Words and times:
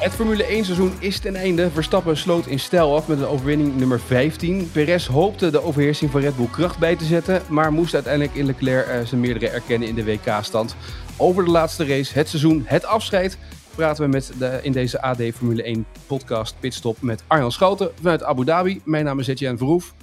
Het 0.00 0.12
Formule 0.12 0.44
1 0.44 0.64
seizoen 0.64 0.92
is 0.98 1.18
ten 1.18 1.36
einde. 1.36 1.70
Verstappen 1.70 2.16
sloot 2.16 2.46
in 2.46 2.58
stijl 2.58 2.96
af 2.96 3.08
met 3.08 3.18
een 3.18 3.26
overwinning 3.26 3.76
nummer 3.76 4.00
15. 4.00 4.70
Perez 4.72 5.06
hoopte 5.06 5.50
de 5.50 5.62
overheersing 5.62 6.10
van 6.10 6.20
Red 6.20 6.36
Bull 6.36 6.48
kracht 6.50 6.78
bij 6.78 6.96
te 6.96 7.04
zetten, 7.04 7.42
maar 7.48 7.72
moest 7.72 7.94
uiteindelijk 7.94 8.34
in 8.34 8.46
Leclerc 8.46 8.86
uh, 8.86 9.06
zijn 9.06 9.20
meerdere 9.20 9.48
erkennen 9.48 9.88
in 9.88 9.94
de 9.94 10.04
WK-stand. 10.04 10.76
Over 11.16 11.44
de 11.44 11.50
laatste 11.50 11.86
race, 11.86 12.14
het 12.14 12.28
seizoen, 12.28 12.62
het 12.66 12.84
afscheid, 12.84 13.38
praten 13.74 14.04
we 14.04 14.10
met 14.10 14.32
de, 14.38 14.58
in 14.62 14.72
deze 14.72 15.02
AD 15.02 15.22
Formule 15.34 15.62
1 15.62 15.86
podcast 16.06 16.54
Pitstop 16.60 17.02
met 17.02 17.22
Arjan 17.26 17.52
Schouten 17.52 17.90
vanuit 18.00 18.22
Abu 18.22 18.44
Dhabi. 18.44 18.80
Mijn 18.84 19.04
naam 19.04 19.18
is 19.18 19.26
Etienne 19.26 19.58
Verhoef. 19.58 19.94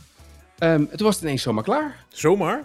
Um, 0.60 0.88
het 0.92 1.00
was 1.00 1.22
ineens 1.22 1.42
zomaar 1.42 1.64
klaar. 1.64 2.06
Zomaar? 2.10 2.64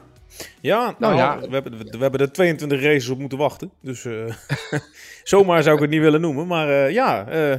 Ja, 0.61 0.97
nou, 0.99 1.15
nou 1.15 1.17
ja. 1.17 1.49
We, 1.49 1.55
hebben, 1.55 1.79
we 1.91 1.99
hebben 1.99 2.21
er 2.21 2.33
22 2.33 2.83
races 2.83 3.09
op 3.09 3.19
moeten 3.19 3.39
wachten. 3.39 3.73
Dus 3.81 4.05
uh, 4.05 4.35
zomaar 5.23 5.63
zou 5.63 5.75
ik 5.75 5.83
het 5.83 5.91
niet 5.91 6.01
willen 6.01 6.21
noemen. 6.21 6.47
Maar 6.47 6.69
uh, 6.69 6.91
ja, 6.91 7.33
uh, 7.53 7.59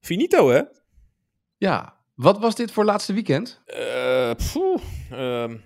finito 0.00 0.50
hè? 0.50 0.62
Ja, 1.56 2.04
wat 2.14 2.38
was 2.38 2.54
dit 2.54 2.72
voor 2.72 2.84
laatste 2.84 3.12
weekend? 3.12 3.62
Pfoe, 4.36 4.78
ehm, 5.10 5.56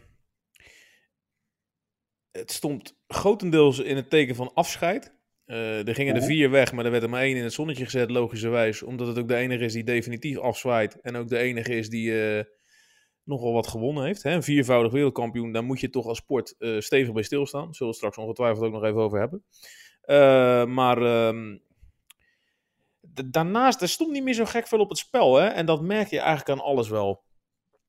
het 2.30 2.52
stond 2.52 2.98
grotendeels 3.06 3.78
in 3.78 3.96
het 3.96 4.10
teken 4.10 4.34
van 4.34 4.50
afscheid. 4.54 5.14
er 5.46 5.94
gingen 5.94 6.14
er 6.14 6.22
vier 6.22 6.50
weg, 6.50 6.72
maar 6.72 6.84
er 6.84 6.90
werd 6.90 7.02
er 7.02 7.10
maar 7.10 7.22
één 7.22 7.36
in 7.36 7.42
het 7.42 7.52
zonnetje 7.52 7.84
gezet, 7.84 8.10
logischerwijs. 8.10 8.82
Omdat 8.82 9.06
het 9.06 9.18
ook 9.18 9.28
de 9.28 9.36
enige 9.36 9.64
is 9.64 9.72
die 9.72 9.84
definitief 9.84 10.38
afzwaait. 10.38 11.00
En 11.00 11.16
ook 11.16 11.28
de 11.28 11.38
enige 11.38 11.76
is 11.76 11.88
die 11.88 12.12
nogal 13.26 13.52
wat 13.52 13.66
gewonnen 13.66 14.04
heeft. 14.04 14.22
Hè? 14.22 14.30
Een 14.30 14.42
viervoudig 14.42 14.92
wereldkampioen, 14.92 15.52
daar 15.52 15.64
moet 15.64 15.80
je 15.80 15.90
toch 15.90 16.06
als 16.06 16.18
sport 16.18 16.54
uh, 16.58 16.80
stevig 16.80 17.12
bij 17.12 17.22
stilstaan. 17.22 17.74
Zullen 17.74 17.92
we 17.92 17.98
straks 17.98 18.16
ongetwijfeld 18.16 18.64
ook 18.64 18.72
nog 18.72 18.84
even 18.84 19.00
over 19.00 19.18
hebben. 19.18 19.44
Uh, 20.04 20.64
maar 20.64 21.02
uh, 21.02 21.56
daarnaast, 23.26 23.82
er 23.82 23.88
stond 23.88 24.12
niet 24.12 24.22
meer 24.22 24.34
zo 24.34 24.44
gek 24.44 24.66
veel 24.66 24.78
op 24.78 24.88
het 24.88 24.98
spel. 24.98 25.36
Hè? 25.36 25.46
En 25.46 25.66
dat 25.66 25.82
merk 25.82 26.08
je 26.08 26.18
eigenlijk 26.18 26.48
aan 26.48 26.66
alles 26.66 26.88
wel. 26.88 27.24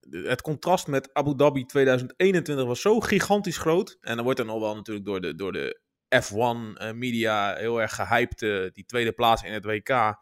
Het 0.10 0.42
contrast 0.42 0.88
met 0.88 1.14
Abu 1.14 1.36
Dhabi 1.36 1.66
2021 1.66 2.66
was 2.66 2.82
zo 2.82 3.00
gigantisch 3.00 3.58
groot. 3.58 3.98
En 4.02 4.16
dan 4.16 4.24
wordt 4.26 4.40
er 4.40 4.46
nog 4.46 4.60
wel 4.60 4.76
natuurlijk 4.76 5.06
door 5.06 5.22
de, 5.22 5.36
door 5.36 5.52
de 5.52 5.82
F1 6.16 6.96
media 6.96 7.56
heel 7.56 7.82
erg 7.82 7.96
gehyped. 7.96 8.40
die 8.74 8.86
tweede 8.86 9.12
plaats 9.12 9.44
in 9.44 9.54
het 9.54 9.66
WK. 9.66 10.16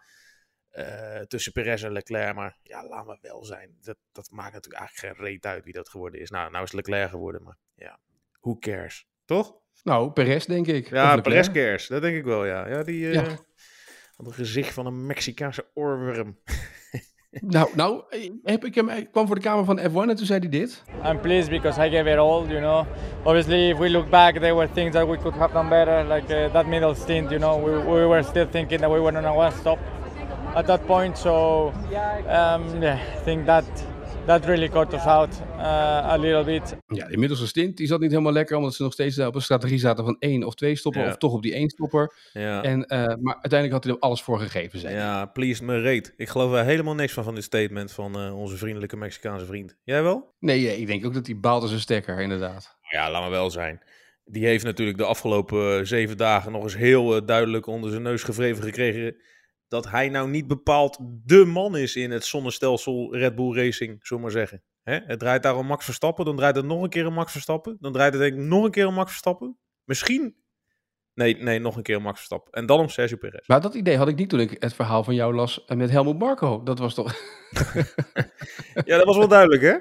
Uh, 0.78 1.20
tussen 1.20 1.52
Perez 1.52 1.84
en 1.84 1.92
Leclerc. 1.92 2.36
Maar 2.36 2.58
ja, 2.64 2.88
laat 2.88 3.06
maar 3.06 3.18
wel 3.22 3.46
zijn. 3.46 3.76
Dat, 3.82 3.98
dat 4.12 4.32
maakt 4.32 4.54
natuurlijk 4.54 4.84
eigenlijk 4.84 5.18
geen 5.18 5.26
reet 5.26 5.46
uit 5.46 5.64
wie 5.64 5.74
dat 5.74 5.90
geworden 5.90 6.20
is. 6.20 6.30
Nou, 6.30 6.52
nou 6.52 6.64
is 6.64 6.72
Leclerc 6.72 7.10
geworden, 7.10 7.44
maar 7.44 7.58
ja, 7.76 8.00
who 8.42 8.58
cares? 8.60 9.08
Toch? 9.26 9.56
Nou, 9.84 10.12
Perez 10.12 10.46
denk 10.46 10.68
ik. 10.68 10.90
Ja, 10.90 11.22
Perez 11.22 11.52
cares. 11.52 11.88
Dat 11.88 12.02
denk 12.02 12.18
ik 12.18 12.24
wel, 12.24 12.46
ja. 12.46 12.68
Ja, 12.68 12.84
die 12.84 13.00
uh, 13.00 13.14
ja. 13.14 13.24
had 14.16 14.26
een 14.26 14.34
gezicht 14.34 14.74
van 14.74 14.86
een 14.86 15.06
Mexicaanse 15.06 15.66
oorworm. 15.74 16.38
nou, 17.56 17.70
nou 17.76 18.04
heb 18.44 18.66
ik 18.66 18.76
hem, 18.76 18.90
ik 18.90 19.12
kwam 19.12 19.26
voor 19.28 19.36
de 19.36 19.42
kamer 19.42 19.66
van 19.66 19.80
F1 19.80 20.10
en 20.10 20.16
toen 20.16 20.26
zei 20.26 20.40
hij 20.40 20.50
dit. 20.50 20.84
I'm 21.04 21.20
pleased 21.20 21.50
because 21.50 21.86
I 21.86 21.90
gave 21.90 22.12
it 22.12 22.18
all, 22.18 22.48
you 22.48 22.60
know. 22.60 22.86
Obviously, 23.24 23.70
if 23.70 23.78
we 23.78 23.90
look 23.90 24.10
back, 24.10 24.40
there 24.40 24.56
were 24.56 24.70
things 24.74 24.94
that 24.94 25.08
we 25.08 25.18
could 25.18 25.36
have 25.36 25.54
done 25.54 25.70
better, 25.70 26.16
like 26.16 26.46
uh, 26.46 26.52
that 26.52 26.66
middle 26.66 26.96
stint, 26.96 27.30
you 27.30 27.40
know. 27.40 27.64
We, 27.64 27.72
we 27.78 28.06
were 28.06 28.24
still 28.24 28.48
thinking 28.48 28.80
that 28.80 28.92
we 28.92 29.00
were 29.00 29.18
on 29.18 29.26
a 29.26 29.34
one 29.34 29.52
stop. 29.52 29.80
At 30.56 30.66
that 30.66 30.86
point. 30.86 31.18
So 31.18 31.68
um, 31.68 32.82
yeah, 32.82 32.96
I 32.96 33.24
think 33.24 33.46
that 33.46 33.66
that 34.26 34.46
really 34.46 34.68
got 34.68 34.94
us 34.94 35.06
out 35.06 35.30
uh, 35.58 36.12
a 36.12 36.18
little 36.18 36.44
bit. 36.44 36.76
Ja, 36.88 37.08
de 37.08 37.18
middelste 37.18 37.48
stint 37.48 37.78
die 37.78 37.88
zat 37.88 38.00
niet 38.00 38.12
helemaal 38.12 38.32
lekker, 38.32 38.58
omdat 38.58 38.74
ze 38.74 38.84
nog 38.84 38.94
steeds 38.94 39.20
op 39.20 39.36
een 39.36 39.42
strategie 39.42 39.78
zaten 39.78 40.04
van 40.04 40.16
één 40.20 40.44
of 40.44 40.56
twee 40.56 40.76
stopper, 40.76 41.02
ja. 41.02 41.08
of 41.08 41.18
toch 41.18 41.34
op 41.34 41.42
die 41.42 41.54
één 41.54 41.70
stopper. 41.70 42.14
Ja. 42.34 42.64
En, 42.64 42.80
uh, 42.80 42.88
maar 42.98 43.34
uiteindelijk 43.34 43.72
had 43.72 43.84
hij 43.84 43.94
er 43.94 44.00
alles 44.00 44.22
voor 44.22 44.40
gegeven. 44.40 44.80
Zei 44.80 44.96
ja, 44.96 45.26
please 45.26 45.64
me 45.64 45.80
reet. 45.80 46.14
Ik 46.18 46.30
geloof 46.30 46.54
er 46.54 46.64
helemaal 46.64 46.96
niks 46.96 47.14
van 47.14 47.24
van 47.24 47.36
dit 47.36 47.44
statement 47.44 47.92
van 47.92 48.26
uh, 48.26 48.38
onze 48.38 48.58
vriendelijke 48.58 48.98
Mexicaanse 48.98 49.46
vriend. 49.46 49.76
Jij 49.84 50.04
wel? 50.04 50.34
Nee, 50.40 50.78
ik 50.78 50.88
denk 50.88 51.06
ook 51.06 51.14
dat 51.14 51.26
hij 51.26 51.40
baalt 51.40 51.62
als 51.62 51.72
een 51.72 51.80
stekker, 51.80 52.20
inderdaad. 52.20 52.78
Ja, 52.82 53.12
laat 53.12 53.22
maar 53.22 53.30
wel 53.30 53.50
zijn. 53.50 53.82
Die 54.26 54.46
heeft 54.46 54.64
natuurlijk 54.64 54.98
de 54.98 55.06
afgelopen 55.06 55.88
zeven 55.88 56.18
dagen 56.18 56.52
nog 56.52 56.64
eens 56.64 56.78
heel 56.78 57.26
duidelijk 57.26 57.68
onder 57.68 57.90
zijn 57.90 58.02
neus 58.02 58.24
gevreven 58.24 58.64
gekregen 58.64 59.16
dat 59.76 59.90
hij 59.92 60.10
nou 60.10 60.30
niet 60.30 60.48
bepaald 60.48 60.98
de 61.24 61.46
man 61.46 61.78
is 61.78 61.96
in 61.96 62.12
het 62.12 62.26
zonnestelsel 62.26 63.16
Red 63.16 63.36
Bull 63.36 63.56
Racing, 63.56 64.00
zullen 64.02 64.24
maar 64.24 64.32
zeggen. 64.32 64.64
Hè? 64.84 65.00
Het 65.06 65.20
draait 65.20 65.44
daar 65.44 65.58
om 65.58 65.66
Max 65.66 65.86
Verstappen, 65.86 66.26
dan 66.26 66.36
draait 66.36 66.56
het 66.56 66.66
nog 66.66 66.84
een 66.84 66.90
keer 66.90 67.08
om 67.08 67.14
Max 67.14 67.32
Verstappen, 67.32 67.78
dan 67.80 67.94
draait 67.94 68.14
het 68.14 68.22
denk 68.22 68.34
ik 68.34 68.40
nog 68.40 68.64
een 68.64 68.72
keer 68.72 68.88
om 68.88 68.94
Max 68.94 69.10
Verstappen. 69.10 69.58
Misschien 69.84 70.36
Nee, 71.14 71.38
nee, 71.38 71.60
nog 71.60 71.76
een 71.76 71.84
keer 71.84 71.98
om 71.98 72.04
Max 72.04 72.16
Verstappen. 72.16 72.52
En 72.52 72.66
dan 72.66 72.80
om 72.80 72.90
Sergio 72.90 73.18
Perez. 73.18 73.48
Maar 73.48 73.62
dat 73.62 73.74
idee 73.74 73.98
had 73.98 74.08
ik 74.08 74.16
niet 74.16 74.30
toen 74.30 74.40
ik 74.40 74.56
het 74.60 74.74
verhaal 74.74 75.04
van 75.04 75.16
jou 75.16 75.34
las 75.34 75.66
met 75.68 75.90
Helmut 75.90 76.20
Marko. 76.20 76.64
Dat 76.64 76.80
was 76.80 76.94
toch... 76.94 77.14
ja, 78.86 78.98
dat 78.98 79.06
was 79.06 79.18
wel 79.18 79.28
duidelijk, 79.28 79.62
hè? 79.62 79.76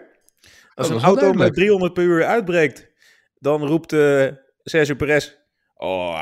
Als 0.75 0.88
een 0.88 1.00
auto 1.00 1.32
met 1.32 1.55
300 1.55 1.93
per 1.93 2.03
uur 2.03 2.25
uitbreekt, 2.25 2.93
dan 3.38 3.66
roept 3.66 3.93
uh, 3.93 4.28
Sergio 4.62 4.94
Perez... 4.94 5.43
Oh, 5.75 6.15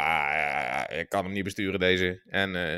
uh, 0.91 0.99
ik 0.99 1.09
kan 1.09 1.25
hem 1.25 1.33
niet 1.33 1.45
besturen, 1.45 1.81
deze. 1.81 2.23
En 2.27 2.55
uh, 2.55 2.77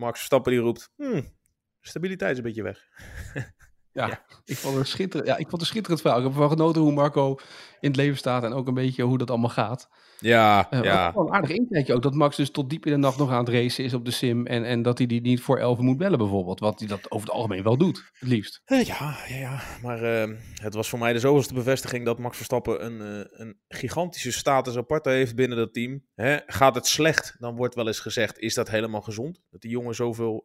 Max 0.00 0.16
Verstappen 0.16 0.52
die 0.52 0.60
roept, 0.60 0.90
hmm, 0.96 1.36
stabiliteit 1.80 2.30
is 2.30 2.36
een 2.36 2.42
beetje 2.42 2.62
weg. 2.62 2.88
ja, 3.92 4.24
Ik, 4.44 4.56
vond 4.56 4.76
het 4.76 4.88
schitterend, 4.88 5.30
ja, 5.30 5.36
ik 5.36 5.48
vond 5.48 5.60
het 5.60 5.70
schitterend 5.70 6.00
verhaal. 6.00 6.18
Ik 6.18 6.24
heb 6.24 6.34
ervan 6.34 6.50
genoten 6.50 6.82
hoe 6.82 6.92
Marco 6.92 7.38
in 7.80 7.88
het 7.88 7.96
leven 7.96 8.16
staat 8.16 8.44
en 8.44 8.52
ook 8.52 8.68
een 8.68 8.74
beetje 8.74 9.02
hoe 9.02 9.18
dat 9.18 9.30
allemaal 9.30 9.50
gaat. 9.50 9.88
Ja, 10.20 10.72
uh, 10.72 10.82
ja. 10.82 11.12
Een 11.16 11.32
aardig 11.32 11.50
inkijkje 11.50 11.94
ook, 11.94 12.02
dat 12.02 12.14
Max 12.14 12.36
dus 12.36 12.50
tot 12.50 12.70
diep 12.70 12.86
in 12.86 12.92
de 12.92 12.98
nacht 12.98 13.18
nog 13.18 13.30
aan 13.30 13.44
het 13.44 13.48
racen 13.48 13.84
is 13.84 13.94
op 13.94 14.04
de 14.04 14.10
sim 14.10 14.46
en, 14.46 14.64
en 14.64 14.82
dat 14.82 14.98
hij 14.98 15.06
die 15.06 15.20
niet 15.20 15.40
voor 15.40 15.58
11 15.58 15.78
moet 15.78 15.96
bellen 15.96 16.18
bijvoorbeeld. 16.18 16.60
Wat 16.60 16.78
hij 16.78 16.88
dat 16.88 17.10
over 17.10 17.26
het 17.26 17.36
algemeen 17.36 17.62
wel 17.62 17.76
doet, 17.76 18.10
het 18.18 18.28
liefst. 18.28 18.62
Uh, 18.66 18.82
ja, 18.82 19.16
ja, 19.28 19.36
ja, 19.36 19.62
maar 19.82 20.02
uh, 20.02 20.36
het 20.54 20.74
was 20.74 20.88
voor 20.88 20.98
mij 20.98 21.12
de 21.12 21.18
zoveelste 21.18 21.54
bevestiging 21.54 22.04
dat 22.04 22.18
Max 22.18 22.36
Verstappen 22.36 22.84
een, 22.84 23.28
een 23.30 23.60
gigantische 23.68 24.32
status 24.32 24.76
apart 24.76 25.04
heeft 25.04 25.34
binnen 25.34 25.58
dat 25.58 25.72
team. 25.72 26.04
Hè? 26.14 26.38
Gaat 26.46 26.74
het 26.74 26.86
slecht, 26.86 27.34
dan 27.38 27.56
wordt 27.56 27.74
wel 27.74 27.86
eens 27.86 28.00
gezegd, 28.00 28.38
is 28.38 28.54
dat 28.54 28.70
helemaal 28.70 29.00
gezond? 29.02 29.40
Dat 29.50 29.60
die 29.60 29.70
jongen 29.70 29.94
zoveel 29.94 30.40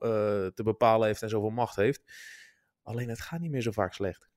te 0.53 0.63
bepalen 0.63 1.07
heeft 1.07 1.21
en 1.21 1.29
zoveel 1.29 1.49
macht 1.49 1.75
heeft. 1.75 2.01
Alleen 2.83 3.09
het 3.09 3.21
gaat 3.21 3.39
niet 3.39 3.51
meer 3.51 3.61
zo 3.61 3.71
vaak 3.71 3.93
slecht. 3.93 4.29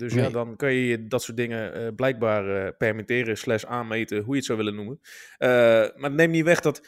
Dus 0.00 0.14
nee. 0.14 0.24
ja, 0.24 0.30
dan 0.30 0.56
kun 0.56 0.72
je 0.72 1.06
dat 1.06 1.22
soort 1.22 1.36
dingen 1.36 1.80
uh, 1.80 1.88
blijkbaar 1.96 2.64
uh, 2.64 2.70
permitteren, 2.78 3.36
slash 3.36 3.64
aanmeten, 3.64 4.22
hoe 4.22 4.30
je 4.30 4.36
het 4.36 4.44
zou 4.44 4.58
willen 4.58 4.74
noemen. 4.74 5.00
Uh, 5.38 5.48
maar 5.96 6.10
neem 6.10 6.30
niet 6.30 6.44
weg 6.44 6.60
dat 6.60 6.86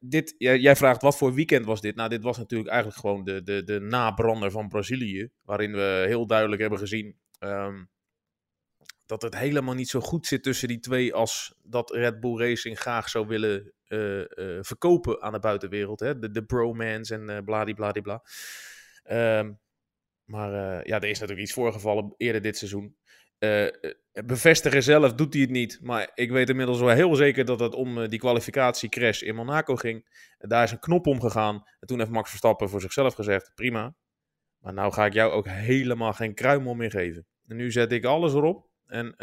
dit, 0.00 0.34
jij, 0.38 0.58
jij, 0.58 0.76
vraagt 0.76 1.02
wat 1.02 1.16
voor 1.16 1.34
weekend 1.34 1.64
was 1.64 1.80
dit? 1.80 1.96
Nou, 1.96 2.08
dit 2.08 2.22
was 2.22 2.38
natuurlijk 2.38 2.70
eigenlijk 2.70 3.00
gewoon 3.00 3.24
de, 3.24 3.42
de, 3.42 3.64
de 3.64 3.80
nabrander 3.80 4.50
van 4.50 4.68
Brazilië, 4.68 5.30
waarin 5.42 5.72
we 5.72 6.04
heel 6.06 6.26
duidelijk 6.26 6.60
hebben 6.60 6.78
gezien 6.78 7.16
um, 7.40 7.88
dat 9.06 9.22
het 9.22 9.38
helemaal 9.38 9.74
niet 9.74 9.88
zo 9.88 10.00
goed 10.00 10.26
zit 10.26 10.42
tussen 10.42 10.68
die 10.68 10.80
twee 10.80 11.14
als 11.14 11.54
dat 11.62 11.90
Red 11.90 12.20
Bull 12.20 12.38
Racing 12.38 12.78
graag 12.78 13.08
zou 13.08 13.26
willen 13.26 13.72
verkopen 14.60 15.22
aan 15.22 15.32
de 15.32 15.38
buitenwereld. 15.38 16.00
Hè? 16.00 16.18
De, 16.18 16.30
de 16.30 16.44
bromance 16.44 17.14
en 17.14 17.30
uh, 17.30 17.38
bladibladibla. 17.44 18.22
Um, 19.10 19.58
maar 20.28 20.52
uh, 20.52 20.84
ja, 20.84 21.00
er 21.00 21.08
is 21.08 21.18
natuurlijk 21.18 21.46
iets 21.46 21.56
voorgevallen 21.56 22.14
eerder 22.16 22.42
dit 22.42 22.56
seizoen. 22.56 22.96
Uh, 23.38 23.66
bevestigen 24.24 24.82
zelf 24.82 25.14
doet 25.14 25.32
hij 25.32 25.42
het 25.42 25.50
niet. 25.50 25.78
Maar 25.82 26.10
ik 26.14 26.30
weet 26.30 26.48
inmiddels 26.48 26.80
wel 26.80 26.88
heel 26.88 27.14
zeker 27.14 27.44
dat 27.44 27.60
het 27.60 27.74
om 27.74 28.08
die 28.08 28.18
kwalificatiecrash 28.18 29.22
in 29.22 29.34
Monaco 29.34 29.76
ging. 29.76 30.08
daar 30.38 30.62
is 30.62 30.70
een 30.70 30.78
knop 30.78 31.06
om 31.06 31.20
gegaan. 31.20 31.54
En 31.54 31.86
toen 31.86 31.98
heeft 31.98 32.10
Max 32.10 32.28
Verstappen 32.28 32.68
voor 32.68 32.80
zichzelf 32.80 33.14
gezegd: 33.14 33.52
prima. 33.54 33.94
Maar 34.58 34.72
nou 34.72 34.92
ga 34.92 35.06
ik 35.06 35.12
jou 35.12 35.32
ook 35.32 35.48
helemaal 35.48 36.12
geen 36.12 36.34
kruimel 36.34 36.74
meer 36.74 36.90
geven. 36.90 37.26
En 37.46 37.56
nu 37.56 37.70
zet 37.70 37.92
ik 37.92 38.04
alles 38.04 38.34
erop. 38.34 38.70
En 38.86 39.14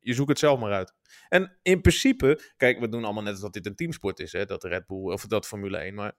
je 0.00 0.14
zoekt 0.14 0.28
het 0.28 0.38
zelf 0.38 0.58
maar 0.60 0.72
uit. 0.72 0.94
En 1.28 1.58
in 1.62 1.80
principe, 1.80 2.52
kijk, 2.56 2.80
we 2.80 2.88
doen 2.88 3.04
allemaal 3.04 3.22
net 3.22 3.40
dat 3.40 3.52
dit 3.52 3.66
een 3.66 3.74
teamsport 3.74 4.20
is, 4.20 4.32
hè, 4.32 4.44
dat 4.44 4.64
Red 4.64 4.86
Bull 4.86 5.12
of 5.12 5.26
dat 5.26 5.46
Formule 5.46 5.78
1. 5.78 5.94
Maar 5.94 6.12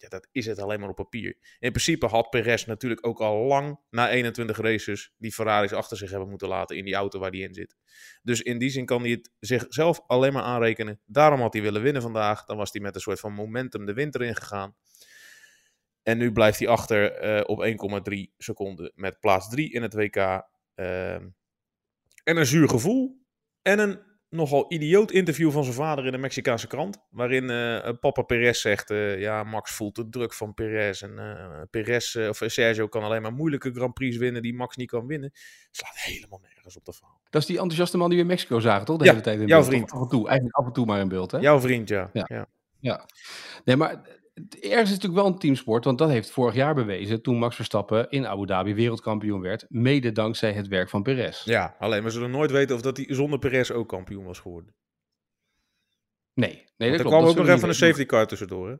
ja, 0.00 0.08
dat 0.08 0.28
is 0.32 0.46
het 0.46 0.58
alleen 0.58 0.80
maar 0.80 0.88
op 0.88 0.96
papier. 0.96 1.36
In 1.58 1.70
principe 1.70 2.06
had 2.06 2.30
Perez 2.30 2.64
natuurlijk 2.64 3.06
ook 3.06 3.20
al 3.20 3.36
lang 3.46 3.80
na 3.90 4.10
21 4.10 4.58
races 4.58 5.12
die 5.16 5.32
Ferraris 5.32 5.72
achter 5.72 5.96
zich 5.96 6.10
hebben 6.10 6.28
moeten 6.28 6.48
laten 6.48 6.76
in 6.76 6.84
die 6.84 6.94
auto 6.94 7.18
waar 7.18 7.30
hij 7.30 7.38
in 7.38 7.54
zit. 7.54 7.76
Dus 8.22 8.42
in 8.42 8.58
die 8.58 8.70
zin 8.70 8.84
kan 8.84 9.00
hij 9.02 9.10
het 9.10 9.30
zichzelf 9.38 10.00
alleen 10.06 10.32
maar 10.32 10.42
aanrekenen. 10.42 11.00
Daarom 11.06 11.40
had 11.40 11.52
hij 11.52 11.62
willen 11.62 11.82
winnen 11.82 12.02
vandaag. 12.02 12.44
Dan 12.44 12.56
was 12.56 12.72
hij 12.72 12.80
met 12.80 12.94
een 12.94 13.00
soort 13.00 13.20
van 13.20 13.32
momentum 13.32 13.86
de 13.86 13.92
winter 13.92 14.22
ingegaan. 14.22 14.76
En 16.02 16.18
nu 16.18 16.32
blijft 16.32 16.58
hij 16.58 16.68
achter 16.68 17.24
uh, 17.24 17.40
op 17.46 17.64
1,3 18.10 18.16
seconden 18.38 18.92
met 18.94 19.20
plaats 19.20 19.48
3 19.48 19.72
in 19.72 19.82
het 19.82 19.94
WK. 19.94 20.16
Uh, 20.16 21.14
En 21.14 22.36
een 22.36 22.46
zuur 22.46 22.68
gevoel. 22.68 23.24
En 23.62 23.78
een 23.78 24.09
nogal 24.30 24.64
idioot 24.68 25.10
interview 25.10 25.50
van 25.50 25.62
zijn 25.64 25.74
vader 25.76 26.06
in 26.06 26.12
de 26.12 26.18
Mexicaanse 26.18 26.66
krant. 26.66 26.98
Waarin 27.10 27.50
uh, 27.50 27.88
papa 28.00 28.22
Perez 28.22 28.60
zegt: 28.60 28.90
uh, 28.90 29.20
Ja, 29.20 29.44
Max 29.44 29.72
voelt 29.72 29.94
de 29.94 30.08
druk 30.08 30.34
van 30.34 30.54
Perez. 30.54 31.02
En 31.02 31.12
uh, 31.18 31.60
Perez 31.70 32.16
of 32.16 32.42
Sergio 32.46 32.88
kan 32.88 33.02
alleen 33.02 33.22
maar 33.22 33.32
moeilijke 33.32 33.72
Grand 33.72 33.94
Prix 33.94 34.16
winnen 34.16 34.42
die 34.42 34.54
Max 34.54 34.76
niet 34.76 34.90
kan 34.90 35.06
winnen. 35.06 35.32
Slaat 35.70 35.96
helemaal 35.96 36.40
nergens 36.42 36.76
op 36.76 36.84
de 36.84 36.92
verhaal. 36.92 37.20
Dat 37.30 37.40
is 37.40 37.46
die 37.46 37.56
enthousiaste 37.56 37.96
man 37.96 38.08
die 38.08 38.16
we 38.16 38.22
in 38.22 38.30
Mexico 38.30 38.60
zagen, 38.60 38.84
toch? 38.84 38.98
De 38.98 39.04
ja, 39.04 39.10
hele 39.10 39.22
tijd 39.22 39.40
in 39.40 39.46
jouw 39.46 39.58
beeld. 39.58 39.70
vriend. 39.70 39.90
Af 39.90 40.00
en 40.00 40.08
toe, 40.08 40.26
eigenlijk 40.26 40.56
af 40.56 40.66
en 40.66 40.72
toe 40.72 40.86
maar 40.86 41.00
in 41.00 41.08
beeld. 41.08 41.30
Hè? 41.30 41.38
Jouw 41.38 41.60
vriend, 41.60 41.88
ja. 41.88 42.10
Ja. 42.12 42.24
ja. 42.26 42.46
Ja. 42.78 43.06
Nee, 43.64 43.76
maar 43.76 44.00
ergens 44.48 44.90
is 44.90 44.96
natuurlijk 44.96 45.22
wel 45.22 45.26
een 45.26 45.38
teamsport, 45.38 45.84
want 45.84 45.98
dat 45.98 46.08
heeft 46.08 46.30
vorig 46.30 46.54
jaar 46.54 46.74
bewezen 46.74 47.22
toen 47.22 47.38
Max 47.38 47.56
Verstappen 47.56 48.10
in 48.10 48.26
Abu 48.26 48.46
Dhabi 48.46 48.74
wereldkampioen 48.74 49.40
werd, 49.40 49.66
mede 49.68 50.12
dankzij 50.12 50.52
het 50.52 50.68
werk 50.68 50.88
van 50.88 51.02
Perez. 51.02 51.44
Ja, 51.44 51.76
alleen 51.78 52.04
we 52.04 52.10
zullen 52.10 52.30
nooit 52.30 52.50
weten 52.50 52.74
of 52.74 52.82
dat 52.82 52.96
hij 52.96 53.06
zonder 53.08 53.38
Perez 53.38 53.70
ook 53.70 53.88
kampioen 53.88 54.24
was 54.24 54.38
geworden. 54.38 54.74
Nee, 56.34 56.64
nee 56.76 56.90
er 56.90 56.96
dat 56.96 57.06
klopt. 57.06 57.08
kwam 57.08 57.20
dat 57.20 57.30
ook 57.30 57.46
nog 57.46 57.56
even 57.56 57.68
een 57.68 57.74
safety 57.74 58.06
car 58.06 58.26
tussendoor. 58.26 58.68
Hè? 58.68 58.76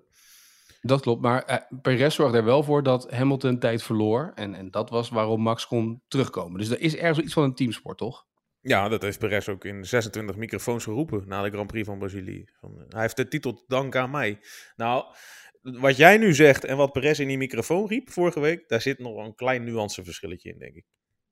Dat 0.81 1.01
klopt, 1.01 1.23
maar 1.23 1.45
eh, 1.45 1.57
Perez 1.83 2.15
zorgde 2.15 2.39
er 2.39 2.45
wel 2.45 2.63
voor 2.63 2.83
dat 2.83 3.11
Hamilton 3.11 3.59
tijd 3.59 3.83
verloor 3.83 4.33
en, 4.35 4.55
en 4.55 4.71
dat 4.71 4.91
was 4.91 5.09
waarom 5.09 5.41
Max 5.41 5.67
kon 5.67 6.03
terugkomen. 6.09 6.59
Dus 6.59 6.71
er 6.71 6.81
is 6.81 6.97
ergens 6.97 7.25
iets 7.25 7.33
van 7.33 7.43
een 7.43 7.55
teamsport, 7.55 7.99
toch? 7.99 8.29
Ja, 8.61 8.89
dat 8.89 9.03
heeft 9.03 9.19
Perez 9.19 9.49
ook 9.49 9.65
in 9.65 9.85
26 9.85 10.37
microfoons 10.37 10.85
geroepen 10.85 11.23
na 11.27 11.43
de 11.43 11.51
Grand 11.51 11.67
Prix 11.67 11.87
van 11.87 11.99
Brazilië. 11.99 12.45
Van, 12.61 12.71
eh, 12.79 12.85
hij 12.89 13.01
heeft 13.01 13.17
de 13.17 13.29
titel 13.29 13.53
te 13.53 13.65
danken 13.67 14.01
aan 14.01 14.11
mij. 14.11 14.41
Nou, 14.77 15.05
wat 15.61 15.97
jij 15.97 16.17
nu 16.17 16.35
zegt 16.35 16.65
en 16.65 16.77
wat 16.77 16.93
Perez 16.93 17.19
in 17.19 17.29
die 17.29 17.39
microfoon 17.39 17.89
riep 17.89 18.11
vorige 18.11 18.41
week, 18.41 18.69
daar 18.69 18.81
zit 18.81 18.99
nog 18.99 19.27
een 19.27 19.35
klein 19.35 19.65
nuanceverschilletje 19.65 20.51
in, 20.51 20.59
denk 20.59 20.75
ik. 20.75 20.85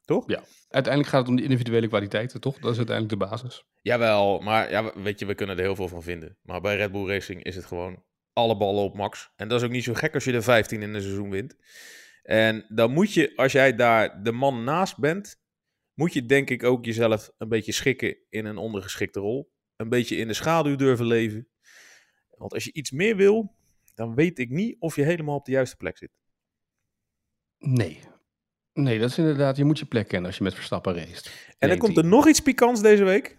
Toch? 0.04 0.30
Ja. 0.30 0.42
Uiteindelijk 0.68 1.12
gaat 1.12 1.20
het 1.20 1.30
om 1.30 1.36
de 1.36 1.42
individuele 1.42 1.88
kwaliteiten, 1.88 2.40
toch? 2.40 2.58
Dat 2.58 2.70
is 2.70 2.76
uiteindelijk 2.76 3.20
de 3.20 3.26
basis. 3.26 3.64
Jawel, 3.82 4.38
maar 4.38 4.70
ja, 4.70 4.92
weet 5.02 5.18
je, 5.18 5.26
we 5.26 5.34
kunnen 5.34 5.56
er 5.56 5.62
heel 5.62 5.76
veel 5.76 5.88
van 5.88 6.02
vinden. 6.02 6.38
Maar 6.42 6.60
bij 6.60 6.76
Red 6.76 6.92
Bull 6.92 7.08
Racing 7.08 7.42
is 7.42 7.54
het 7.54 7.64
gewoon 7.64 8.04
alle 8.32 8.56
ballen 8.56 8.82
op 8.82 8.96
max. 8.96 9.32
En 9.36 9.48
dat 9.48 9.60
is 9.60 9.66
ook 9.66 9.72
niet 9.72 9.84
zo 9.84 9.94
gek 9.94 10.14
als 10.14 10.24
je 10.24 10.32
er 10.32 10.42
15 10.42 10.82
in 10.82 10.94
een 10.94 11.02
seizoen 11.02 11.30
wint. 11.30 11.56
En 12.22 12.66
dan 12.68 12.92
moet 12.92 13.14
je, 13.14 13.32
als 13.36 13.52
jij 13.52 13.74
daar 13.74 14.22
de 14.22 14.32
man 14.32 14.64
naast 14.64 14.98
bent, 14.98 15.40
moet 15.94 16.12
je 16.12 16.26
denk 16.26 16.50
ik 16.50 16.62
ook 16.62 16.84
jezelf 16.84 17.30
een 17.38 17.48
beetje 17.48 17.72
schikken 17.72 18.16
in 18.28 18.44
een 18.44 18.56
ondergeschikte 18.56 19.20
rol. 19.20 19.52
Een 19.76 19.88
beetje 19.88 20.16
in 20.16 20.28
de 20.28 20.34
schaduw 20.34 20.76
durven 20.76 21.06
leven. 21.06 21.48
Want 22.28 22.52
als 22.52 22.64
je 22.64 22.72
iets 22.72 22.90
meer 22.90 23.16
wil, 23.16 23.56
dan 23.98 24.14
weet 24.14 24.38
ik 24.38 24.50
niet 24.50 24.76
of 24.78 24.96
je 24.96 25.02
helemaal 25.02 25.36
op 25.36 25.44
de 25.44 25.50
juiste 25.52 25.76
plek 25.76 25.98
zit. 25.98 26.10
Nee. 27.58 28.00
Nee, 28.72 28.98
dat 28.98 29.10
is 29.10 29.18
inderdaad, 29.18 29.56
je 29.56 29.64
moet 29.64 29.78
je 29.78 29.86
plek 29.86 30.08
kennen 30.08 30.26
als 30.26 30.38
je 30.38 30.44
met 30.44 30.54
Verstappen 30.54 30.94
race. 30.94 31.30
En 31.58 31.68
dan 31.68 31.78
komt 31.78 31.96
er 31.96 32.04
nog 32.04 32.28
iets 32.28 32.40
pikants 32.40 32.82
deze 32.82 33.04
week. 33.04 33.36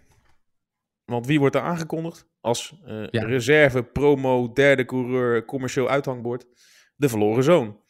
Want 1.04 1.26
wie 1.26 1.38
wordt 1.38 1.54
er 1.54 1.62
aangekondigd 1.62 2.26
als 2.40 2.74
uh, 2.86 3.06
Ja. 3.10 3.22
reserve, 3.24 3.82
promo, 3.82 4.52
derde 4.52 4.84
coureur, 4.84 5.44
commercieel 5.44 5.88
uithangbord? 5.88 6.46
De 6.96 7.08
verloren 7.08 7.44
zoon. 7.44 7.80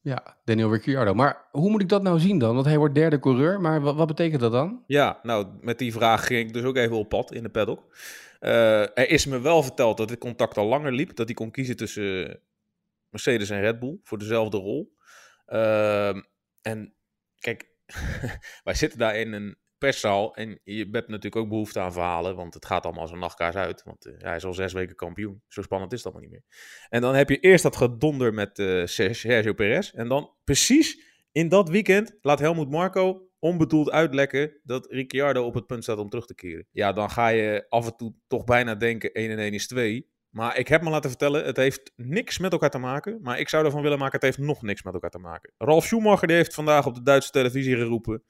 Ja, 0.00 0.36
Daniel 0.44 0.72
Ricciardo. 0.72 1.14
Maar 1.14 1.48
hoe 1.50 1.70
moet 1.70 1.80
ik 1.80 1.88
dat 1.88 2.02
nou 2.02 2.18
zien 2.18 2.38
dan? 2.38 2.54
Want 2.54 2.66
hij 2.66 2.78
wordt 2.78 2.94
derde 2.94 3.18
coureur, 3.18 3.60
maar 3.60 3.80
wat, 3.80 3.94
wat 3.94 4.06
betekent 4.06 4.40
dat 4.40 4.52
dan? 4.52 4.82
Ja, 4.86 5.18
nou, 5.22 5.46
met 5.60 5.78
die 5.78 5.92
vraag 5.92 6.26
ging 6.26 6.46
ik 6.48 6.52
dus 6.52 6.62
ook 6.64 6.76
even 6.76 6.96
op 6.96 7.08
pad 7.08 7.32
in 7.32 7.42
de 7.42 7.48
paddock. 7.48 7.96
Uh, 8.44 8.80
er 8.80 9.10
is 9.10 9.26
me 9.26 9.40
wel 9.40 9.62
verteld 9.62 9.96
dat 9.96 10.08
dit 10.08 10.18
contact 10.18 10.56
al 10.56 10.66
langer 10.66 10.92
liep. 10.92 11.16
Dat 11.16 11.26
hij 11.26 11.34
kon 11.34 11.50
kiezen 11.50 11.76
tussen 11.76 12.40
Mercedes 13.08 13.50
en 13.50 13.60
Red 13.60 13.78
Bull 13.78 13.98
voor 14.02 14.18
dezelfde 14.18 14.56
rol. 14.56 14.96
Uh, 15.46 16.16
en 16.62 16.94
kijk, 17.38 17.68
wij 18.64 18.74
zitten 18.74 18.98
daar 18.98 19.16
in 19.16 19.32
een 19.32 19.56
perszaal 19.78 20.34
en 20.34 20.60
je 20.64 20.88
hebt 20.92 21.08
natuurlijk 21.08 21.36
ook 21.36 21.48
behoefte 21.48 21.80
aan 21.80 21.92
verhalen, 21.92 22.36
want 22.36 22.54
het 22.54 22.66
gaat 22.66 22.84
allemaal 22.84 23.02
als 23.02 23.10
een 23.10 23.18
nachtkaars 23.18 23.54
uit. 23.54 23.82
Want 23.82 24.06
uh, 24.06 24.14
hij 24.18 24.36
is 24.36 24.44
al 24.44 24.54
zes 24.54 24.72
weken 24.72 24.96
kampioen. 24.96 25.42
Zo 25.48 25.62
spannend 25.62 25.92
is 25.92 26.04
het 26.04 26.12
allemaal 26.12 26.30
niet 26.30 26.38
meer. 26.38 26.56
En 26.88 27.00
dan 27.00 27.14
heb 27.14 27.28
je 27.28 27.38
eerst 27.38 27.62
dat 27.62 27.76
gedonder 27.76 28.34
met 28.34 28.58
uh, 28.58 28.86
Sergio 28.86 29.52
Perez. 29.52 29.90
En 29.90 30.08
dan 30.08 30.34
precies 30.44 31.13
in 31.34 31.48
dat 31.48 31.68
weekend 31.68 32.16
laat 32.20 32.38
Helmut 32.38 32.70
Marco 32.70 33.28
onbedoeld 33.38 33.90
uitlekken 33.90 34.60
dat 34.62 34.86
Ricciardo 34.90 35.44
op 35.44 35.54
het 35.54 35.66
punt 35.66 35.82
staat 35.82 35.98
om 35.98 36.08
terug 36.08 36.26
te 36.26 36.34
keren. 36.34 36.66
Ja, 36.70 36.92
dan 36.92 37.10
ga 37.10 37.28
je 37.28 37.66
af 37.68 37.86
en 37.86 37.96
toe 37.96 38.14
toch 38.26 38.44
bijna 38.44 38.74
denken 38.74 39.12
1 39.12 39.30
en 39.30 39.38
1 39.38 39.52
is 39.52 39.66
2. 39.66 40.12
Maar 40.30 40.58
ik 40.58 40.68
heb 40.68 40.82
me 40.82 40.90
laten 40.90 41.10
vertellen, 41.10 41.44
het 41.44 41.56
heeft 41.56 41.92
niks 41.96 42.38
met 42.38 42.52
elkaar 42.52 42.70
te 42.70 42.78
maken. 42.78 43.18
Maar 43.22 43.38
ik 43.38 43.48
zou 43.48 43.64
ervan 43.64 43.82
willen 43.82 43.98
maken, 43.98 44.14
het 44.14 44.22
heeft 44.22 44.48
nog 44.48 44.62
niks 44.62 44.82
met 44.82 44.94
elkaar 44.94 45.10
te 45.10 45.18
maken. 45.18 45.52
Ralf 45.58 45.84
Schumacher 45.84 46.26
die 46.26 46.36
heeft 46.36 46.54
vandaag 46.54 46.86
op 46.86 46.94
de 46.94 47.02
Duitse 47.02 47.30
televisie 47.30 47.76
geroepen... 47.76 48.24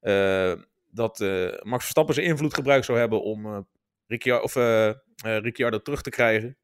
Uh, 0.00 0.54
dat 0.90 1.20
uh, 1.20 1.48
Max 1.62 1.82
Verstappen 1.82 2.14
zijn 2.14 2.26
invloed 2.26 2.54
gebruikt 2.54 2.84
zou 2.84 2.98
hebben 2.98 3.22
om 3.22 3.46
uh, 3.46 3.58
Ricciardo, 4.06 4.44
of, 4.44 4.54
Ricciardo 5.22 5.82
terug 5.82 6.02
te 6.02 6.10
krijgen. 6.10 6.58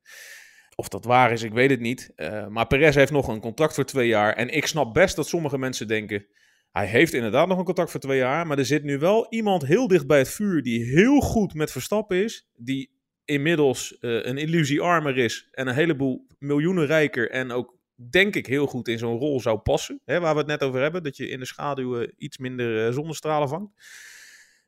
Of 0.80 0.88
dat 0.88 1.04
waar 1.04 1.32
is, 1.32 1.42
ik 1.42 1.52
weet 1.52 1.70
het 1.70 1.80
niet. 1.80 2.12
maar 2.48 2.66
Perez 2.66 2.94
heeft 2.94 3.12
nog 3.12 3.28
een 3.28 3.40
contract 3.40 3.74
voor 3.74 3.84
twee 3.84 4.08
jaar. 4.08 4.32
En 4.32 4.48
ik 4.48 4.66
snap 4.66 4.94
best 4.94 5.16
dat 5.16 5.28
sommige 5.28 5.58
mensen 5.58 5.88
denken... 5.88 6.26
Hij 6.72 6.86
heeft 6.86 7.12
inderdaad 7.12 7.48
nog 7.48 7.58
een 7.58 7.64
contract 7.64 7.90
voor 7.90 8.00
twee 8.00 8.18
jaar. 8.18 8.46
Maar 8.46 8.58
er 8.58 8.64
zit 8.64 8.82
nu 8.82 8.98
wel 8.98 9.26
iemand 9.30 9.66
heel 9.66 9.88
dicht 9.88 10.06
bij 10.06 10.18
het 10.18 10.28
vuur... 10.28 10.62
die 10.62 10.84
heel 10.84 11.20
goed 11.20 11.54
met 11.54 11.72
Verstappen 11.72 12.24
is. 12.24 12.48
Die 12.56 12.90
inmiddels 13.24 13.96
een 14.00 14.38
illusiearmer 14.38 15.18
is. 15.18 15.48
En 15.52 15.66
een 15.66 15.74
heleboel 15.74 16.26
miljoenen 16.38 16.86
rijker. 16.86 17.30
En 17.30 17.50
ook, 17.50 17.78
denk 18.10 18.34
ik, 18.34 18.46
heel 18.46 18.66
goed 18.66 18.88
in 18.88 18.98
zo'n 18.98 19.18
rol 19.18 19.40
zou 19.40 19.58
passen. 19.58 20.00
Hè, 20.04 20.20
waar 20.20 20.32
we 20.32 20.38
het 20.38 20.48
net 20.48 20.62
over 20.62 20.80
hebben. 20.80 21.02
Dat 21.02 21.16
je 21.16 21.28
in 21.28 21.38
de 21.38 21.46
schaduw 21.46 22.06
iets 22.16 22.38
minder 22.38 22.92
zonnestralen 22.92 23.48
vangt. 23.48 23.72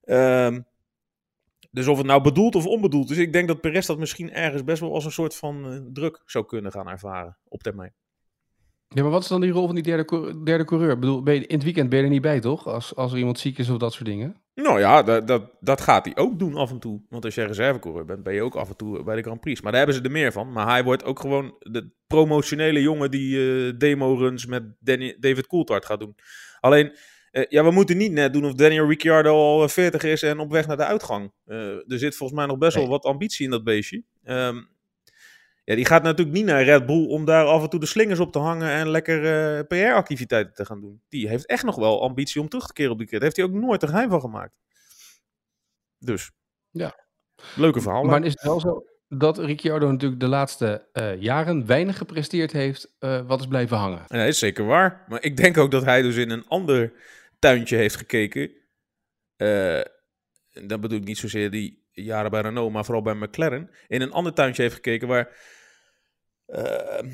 Um, 0.05 0.67
dus 1.70 1.87
of 1.87 1.99
het 1.99 2.06
nou 2.06 2.22
bedoeld 2.22 2.55
of 2.55 2.67
onbedoeld 2.67 3.11
is, 3.11 3.19
ik 3.19 3.32
denk 3.32 3.49
dat 3.49 3.61
Perez 3.61 3.87
dat 3.87 3.99
misschien 3.99 4.32
ergens 4.32 4.64
best 4.64 4.81
wel 4.81 4.94
als 4.94 5.05
een 5.05 5.12
soort 5.12 5.37
van 5.37 5.72
uh, 5.72 5.81
druk 5.93 6.22
zou 6.26 6.46
kunnen 6.46 6.72
gaan 6.72 6.88
ervaren 6.88 7.37
op 7.49 7.62
termijn. 7.62 7.94
Ja, 8.94 9.02
maar 9.02 9.11
wat 9.11 9.22
is 9.22 9.28
dan 9.28 9.40
die 9.40 9.50
rol 9.50 9.67
van 9.67 9.75
die 9.75 9.84
derde, 9.84 10.43
derde 10.44 10.64
coureur? 10.64 10.90
Ik 10.93 11.00
bedoel, 11.00 11.22
ben 11.22 11.34
je, 11.34 11.46
in 11.46 11.55
het 11.55 11.64
weekend 11.64 11.88
ben 11.88 11.99
je 11.99 12.05
er 12.05 12.11
niet 12.11 12.22
bij, 12.22 12.40
toch? 12.40 12.67
Als, 12.67 12.96
als 12.96 13.12
er 13.12 13.19
iemand 13.19 13.38
ziek 13.38 13.58
is 13.58 13.70
of 13.70 13.78
dat 13.78 13.93
soort 13.93 14.05
dingen. 14.05 14.43
Nou 14.55 14.81
ja, 14.81 15.02
dat, 15.02 15.26
dat, 15.26 15.50
dat 15.61 15.81
gaat 15.81 16.05
hij 16.05 16.17
ook 16.17 16.38
doen 16.38 16.55
af 16.55 16.70
en 16.70 16.78
toe. 16.78 17.02
Want 17.08 17.25
als 17.25 17.34
jij 17.34 17.46
reservecoureur 17.46 18.05
bent, 18.05 18.22
ben 18.22 18.34
je 18.34 18.43
ook 18.43 18.55
af 18.55 18.69
en 18.69 18.76
toe 18.76 19.02
bij 19.02 19.17
de 19.17 19.22
Grand 19.22 19.40
Prix. 19.40 19.61
Maar 19.61 19.72
daar 19.72 19.81
hebben 19.81 20.00
ze 20.00 20.06
er 20.06 20.11
meer 20.14 20.32
van. 20.32 20.52
Maar 20.52 20.67
hij 20.67 20.84
wordt 20.84 21.05
ook 21.05 21.20
gewoon 21.20 21.55
de 21.58 21.90
promotionele 22.06 22.81
jongen 22.81 23.11
die 23.11 23.37
uh, 23.37 23.72
demo-runs 23.78 24.46
met 24.46 24.62
Danny, 24.81 25.17
David 25.20 25.46
Coulthard 25.46 25.84
gaat 25.84 26.00
doen. 26.00 26.14
Alleen, 26.61 26.93
uh, 27.32 27.44
ja, 27.49 27.65
we 27.65 27.71
moeten 27.71 27.97
niet 27.97 28.12
net 28.12 28.32
doen 28.32 28.44
of 28.44 28.55
Daniel 28.55 28.88
Ricciardo 28.88 29.35
al 29.35 29.69
40 29.69 30.03
is 30.03 30.23
en 30.23 30.38
op 30.38 30.50
weg 30.50 30.67
naar 30.67 30.77
de 30.77 30.85
uitgang. 30.85 31.32
Uh, 31.46 31.56
er 31.67 31.99
zit 31.99 32.17
volgens 32.17 32.39
mij 32.39 32.49
nog 32.49 32.58
best 32.58 32.77
nee. 32.77 32.82
wel 32.84 32.93
wat 32.93 33.05
ambitie 33.05 33.44
in 33.44 33.51
dat 33.51 33.65
beestje. 33.65 34.03
Um, 34.25 34.69
ja, 35.65 35.75
die 35.75 35.84
gaat 35.84 36.03
natuurlijk 36.03 36.37
niet 36.37 36.46
naar 36.46 36.65
Red 36.65 36.87
Bull 36.87 37.06
om 37.06 37.25
daar 37.25 37.44
af 37.44 37.63
en 37.63 37.70
toe 37.70 37.81
de 37.81 37.87
slingers 37.87 38.20
op 38.20 38.32
te 38.32 38.39
hangen 38.39 38.70
en 38.70 38.89
lekker 38.89 39.22
uh, 39.58 39.67
PR-activiteiten 39.67 40.55
te 40.55 40.65
gaan 40.65 40.81
doen. 40.81 41.03
Die 41.08 41.29
heeft 41.29 41.46
echt 41.46 41.65
nog 41.65 41.77
wel 41.77 42.03
ambitie 42.03 42.41
om 42.41 42.49
terug 42.49 42.67
te 42.67 42.72
keren 42.72 42.93
op 42.93 42.99
die 42.99 43.06
keer. 43.06 43.19
Daar 43.19 43.29
heeft 43.29 43.41
hij 43.41 43.46
ook 43.46 43.63
nooit 43.63 43.82
een 43.82 43.89
geheim 43.89 44.10
van 44.10 44.20
gemaakt. 44.20 44.55
Dus, 45.99 46.31
ja. 46.70 46.94
leuke 47.56 47.81
verhaal. 47.81 48.05
Maar 48.05 48.25
is 48.25 48.32
het 48.32 48.43
wel 48.43 48.60
zo 48.60 48.84
dat 49.08 49.39
Ricciardo 49.39 49.91
natuurlijk 49.91 50.20
de 50.20 50.29
laatste 50.29 50.87
uh, 50.93 51.20
jaren 51.20 51.67
weinig 51.67 51.99
gepresteerd 51.99 52.53
heeft 52.53 52.94
uh, 53.01 53.20
wat 53.27 53.41
is 53.41 53.46
blijven 53.46 53.77
hangen? 53.77 54.03
Ja, 54.06 54.19
dat 54.19 54.27
is 54.27 54.39
zeker 54.39 54.65
waar. 54.65 55.05
Maar 55.08 55.22
ik 55.22 55.37
denk 55.37 55.58
ook 55.58 55.70
dat 55.70 55.84
hij 55.84 56.03
dus 56.03 56.17
in 56.17 56.31
een 56.31 56.46
ander 56.49 56.93
tuintje 57.41 57.77
heeft 57.77 57.97
gekeken. 57.97 58.51
Uh, 59.37 59.81
dan 60.53 60.81
bedoel 60.81 60.99
ik 60.99 61.05
niet 61.05 61.19
zozeer 61.19 61.51
die 61.51 61.89
jaren 61.93 62.31
bij 62.31 62.41
Renault, 62.41 62.73
maar 62.73 62.85
vooral 62.85 63.03
bij 63.03 63.15
McLaren. 63.15 63.70
In 63.87 64.01
een 64.01 64.13
ander 64.13 64.35
tuintje 64.35 64.63
heeft 64.63 64.75
gekeken 64.75 65.09
waar, 65.09 65.37
uh, 66.47 67.13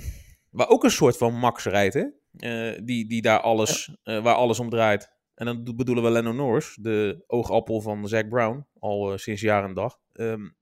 waar 0.50 0.68
ook 0.68 0.84
een 0.84 0.90
soort 0.90 1.16
van 1.16 1.34
Max 1.34 1.64
rijdt. 1.64 1.94
Hè? 1.94 2.04
Uh, 2.38 2.80
die, 2.84 3.08
die 3.08 3.22
daar 3.22 3.40
alles, 3.40 3.96
ja. 4.02 4.22
waar 4.22 4.34
alles 4.34 4.58
om 4.58 4.70
draait. 4.70 5.14
En 5.34 5.46
dan 5.46 5.76
bedoelen 5.76 6.04
we 6.04 6.10
Lennon 6.10 6.36
Norris, 6.36 6.78
de 6.80 7.24
oogappel 7.26 7.80
van 7.80 8.08
Zack 8.08 8.28
Brown, 8.28 8.66
al 8.78 9.18
sinds 9.18 9.40
jaar 9.40 9.64
en 9.64 9.74
dag. 9.74 9.98
Um, 10.12 10.56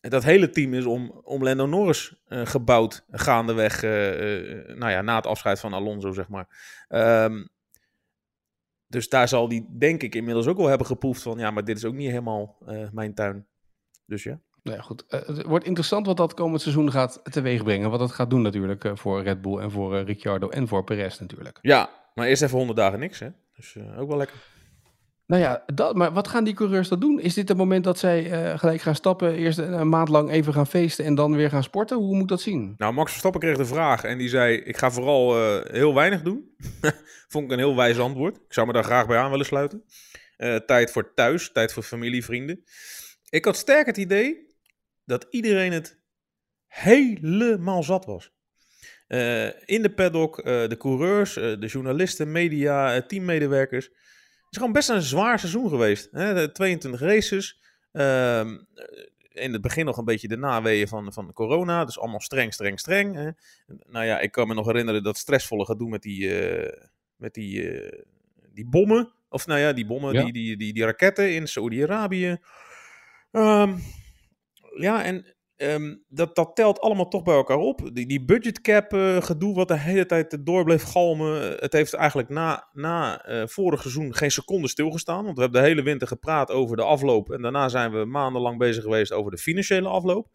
dat 0.00 0.24
hele 0.24 0.50
team 0.50 0.74
is 0.74 0.84
om, 0.84 1.10
om 1.10 1.42
Lando 1.42 1.66
Norris 1.66 2.14
uh, 2.28 2.46
gebouwd, 2.46 3.04
gaandeweg, 3.10 3.82
uh, 3.82 4.40
uh, 4.40 4.76
nou 4.76 4.90
ja, 4.90 5.02
na 5.02 5.16
het 5.16 5.26
afscheid 5.26 5.60
van 5.60 5.72
Alonso, 5.72 6.12
zeg 6.12 6.28
maar. 6.28 6.48
Um, 7.24 7.48
dus 8.90 9.08
daar 9.08 9.28
zal 9.28 9.48
hij, 9.48 9.66
denk 9.78 10.02
ik, 10.02 10.14
inmiddels 10.14 10.46
ook 10.46 10.56
wel 10.56 10.66
hebben 10.66 10.86
geproefd 10.86 11.22
van, 11.22 11.38
ja, 11.38 11.50
maar 11.50 11.64
dit 11.64 11.76
is 11.76 11.84
ook 11.84 11.94
niet 11.94 12.08
helemaal 12.08 12.58
mijn 12.92 13.14
tuin. 13.14 13.46
Dus 14.06 14.22
ja. 14.22 14.40
Nou 14.62 14.76
ja, 14.76 14.82
goed. 14.82 15.04
het 15.08 15.42
wordt 15.42 15.64
interessant 15.64 16.06
wat 16.06 16.16
dat 16.16 16.34
komend 16.34 16.60
seizoen 16.60 16.90
gaat 16.90 17.20
teweeg 17.22 17.62
brengen. 17.62 17.90
Wat 17.90 17.98
dat 17.98 18.12
gaat 18.12 18.30
doen 18.30 18.42
natuurlijk 18.42 18.90
voor 18.94 19.22
Red 19.22 19.42
Bull 19.42 19.58
en 19.58 19.70
voor 19.70 20.00
Ricciardo 20.00 20.48
en 20.48 20.68
voor 20.68 20.84
Perez 20.84 21.18
natuurlijk. 21.18 21.58
Ja, 21.62 21.90
maar 22.14 22.26
eerst 22.26 22.42
even 22.42 22.56
100 22.56 22.78
dagen 22.78 22.98
niks, 22.98 23.18
hè. 23.18 23.28
Dus 23.54 23.76
ook 23.96 24.08
wel 24.08 24.16
lekker. 24.16 24.36
Nou 25.30 25.42
ja, 25.42 25.62
dat, 25.74 25.94
maar 25.96 26.12
wat 26.12 26.28
gaan 26.28 26.44
die 26.44 26.54
coureurs 26.54 26.88
dan 26.88 27.00
doen? 27.00 27.20
Is 27.20 27.34
dit 27.34 27.48
het 27.48 27.56
moment 27.56 27.84
dat 27.84 27.98
zij 27.98 28.30
uh, 28.30 28.58
gelijk 28.58 28.80
gaan 28.80 28.94
stappen, 28.94 29.34
eerst 29.34 29.58
een 29.58 29.88
maand 29.88 30.08
lang 30.08 30.30
even 30.30 30.52
gaan 30.52 30.66
feesten 30.66 31.04
en 31.04 31.14
dan 31.14 31.36
weer 31.36 31.50
gaan 31.50 31.62
sporten? 31.62 31.96
Hoe 31.96 32.16
moet 32.16 32.28
dat 32.28 32.40
zien? 32.40 32.74
Nou, 32.76 32.92
Max 32.92 33.10
Verstappen 33.10 33.40
kreeg 33.40 33.56
de 33.56 33.64
vraag 33.64 34.04
en 34.04 34.18
die 34.18 34.28
zei: 34.28 34.56
Ik 34.56 34.76
ga 34.76 34.90
vooral 34.90 35.36
uh, 35.36 35.64
heel 35.72 35.94
weinig 35.94 36.22
doen. 36.22 36.54
Vond 37.28 37.44
ik 37.44 37.50
een 37.50 37.58
heel 37.58 37.76
wijs 37.76 37.98
antwoord. 37.98 38.36
Ik 38.36 38.52
zou 38.52 38.66
me 38.66 38.72
daar 38.72 38.84
graag 38.84 39.06
bij 39.06 39.18
aan 39.18 39.30
willen 39.30 39.46
sluiten. 39.46 39.84
tijd 40.66 40.90
voor 40.90 41.14
thuis, 41.14 41.52
tijd 41.52 41.72
voor 41.72 41.82
familie, 41.82 42.24
vrienden. 42.24 42.64
Ik 43.28 43.44
had 43.44 43.56
sterk 43.56 43.86
het 43.86 43.96
idee 43.96 44.54
dat 45.04 45.26
iedereen 45.30 45.72
het 45.72 45.98
helemaal 46.66 47.82
zat 47.82 48.04
was. 48.04 48.32
in 49.64 49.82
de 49.82 49.92
paddock, 49.94 50.44
de 50.44 50.76
coureurs, 50.78 51.34
de 51.34 51.66
journalisten, 51.66 52.32
media, 52.32 53.02
teammedewerkers. 53.02 53.90
Het 54.50 54.58
is 54.58 54.66
gewoon 54.66 54.80
best 54.80 54.88
een 54.88 55.02
zwaar 55.02 55.38
seizoen 55.38 55.68
geweest. 55.68 56.08
Hè? 56.12 56.52
22 56.52 57.00
races. 57.00 57.60
Ehm, 57.92 58.58
in 59.32 59.52
het 59.52 59.62
begin 59.62 59.84
nog 59.84 59.96
een 59.96 60.04
beetje 60.04 60.28
de 60.28 60.36
naweeën 60.36 60.88
van, 60.88 61.12
van 61.12 61.32
corona. 61.32 61.84
Dus 61.84 61.98
allemaal 61.98 62.20
streng, 62.20 62.52
streng, 62.52 62.78
streng. 62.78 63.14
Hè. 63.14 63.30
Nou 63.86 64.04
ja, 64.04 64.18
ik 64.18 64.32
kan 64.32 64.48
me 64.48 64.54
nog 64.54 64.66
herinneren 64.66 65.02
dat 65.02 65.16
stressvolle 65.16 65.64
gaat 65.64 65.78
doen 65.78 65.90
met 65.90 66.02
die, 66.02 66.50
uh, 66.50 66.72
met 67.16 67.34
die, 67.34 67.80
uh, 67.82 68.02
die 68.52 68.66
bommen. 68.66 69.12
Of 69.28 69.46
nou 69.46 69.60
ja, 69.60 69.72
die 69.72 69.86
bommen, 69.86 70.12
die, 70.12 70.32
die, 70.32 70.56
die, 70.56 70.72
die 70.72 70.84
raketten 70.84 71.34
in 71.34 71.48
Saudi-Arabië. 71.48 72.38
Um, 73.32 73.82
ja, 74.76 75.04
en 75.04 75.26
Um, 75.62 76.04
dat, 76.08 76.36
dat 76.36 76.56
telt 76.56 76.80
allemaal 76.80 77.08
toch 77.08 77.22
bij 77.22 77.34
elkaar 77.34 77.56
op. 77.56 77.90
Die, 77.92 78.06
die 78.06 78.24
budgetcap 78.24 78.92
uh, 78.92 79.22
gedoe 79.22 79.54
wat 79.54 79.68
de 79.68 79.78
hele 79.78 80.06
tijd 80.06 80.46
door 80.46 80.64
bleef 80.64 80.82
galmen. 80.82 81.56
Het 81.58 81.72
heeft 81.72 81.94
eigenlijk 81.94 82.28
na, 82.28 82.68
na 82.72 83.28
uh, 83.28 83.46
vorig 83.46 83.80
seizoen 83.80 84.14
geen 84.14 84.30
seconde 84.30 84.68
stilgestaan. 84.68 85.24
Want 85.24 85.36
we 85.36 85.42
hebben 85.42 85.60
de 85.60 85.66
hele 85.66 85.82
winter 85.82 86.08
gepraat 86.08 86.50
over 86.50 86.76
de 86.76 86.82
afloop. 86.82 87.30
En 87.30 87.42
daarna 87.42 87.68
zijn 87.68 87.92
we 87.92 88.04
maandenlang 88.04 88.58
bezig 88.58 88.82
geweest 88.82 89.12
over 89.12 89.30
de 89.30 89.38
financiële 89.38 89.88
afloop. 89.88 90.28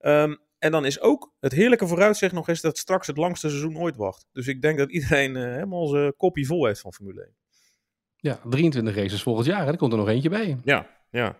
Um, 0.00 0.38
en 0.58 0.70
dan 0.70 0.84
is 0.84 1.00
ook 1.00 1.34
het 1.40 1.52
heerlijke 1.52 1.86
vooruitzicht 1.86 2.32
nog 2.32 2.48
eens 2.48 2.60
dat 2.60 2.78
straks 2.78 3.06
het 3.06 3.16
langste 3.16 3.48
seizoen 3.48 3.78
ooit 3.78 3.96
wacht. 3.96 4.26
Dus 4.32 4.46
ik 4.46 4.62
denk 4.62 4.78
dat 4.78 4.90
iedereen 4.90 5.36
uh, 5.36 5.42
helemaal 5.42 5.86
zijn 5.86 6.16
kopje 6.16 6.44
vol 6.44 6.66
heeft 6.66 6.80
van 6.80 6.92
Formule 6.92 7.22
1. 7.22 7.34
Ja, 8.16 8.40
23 8.48 8.94
races 8.94 9.22
volgend 9.22 9.46
jaar. 9.46 9.64
Hè? 9.64 9.70
Er 9.70 9.76
komt 9.76 9.92
er 9.92 9.98
nog 9.98 10.08
eentje 10.08 10.28
bij. 10.28 10.58
Ja, 10.64 10.86
ja. 11.10 11.36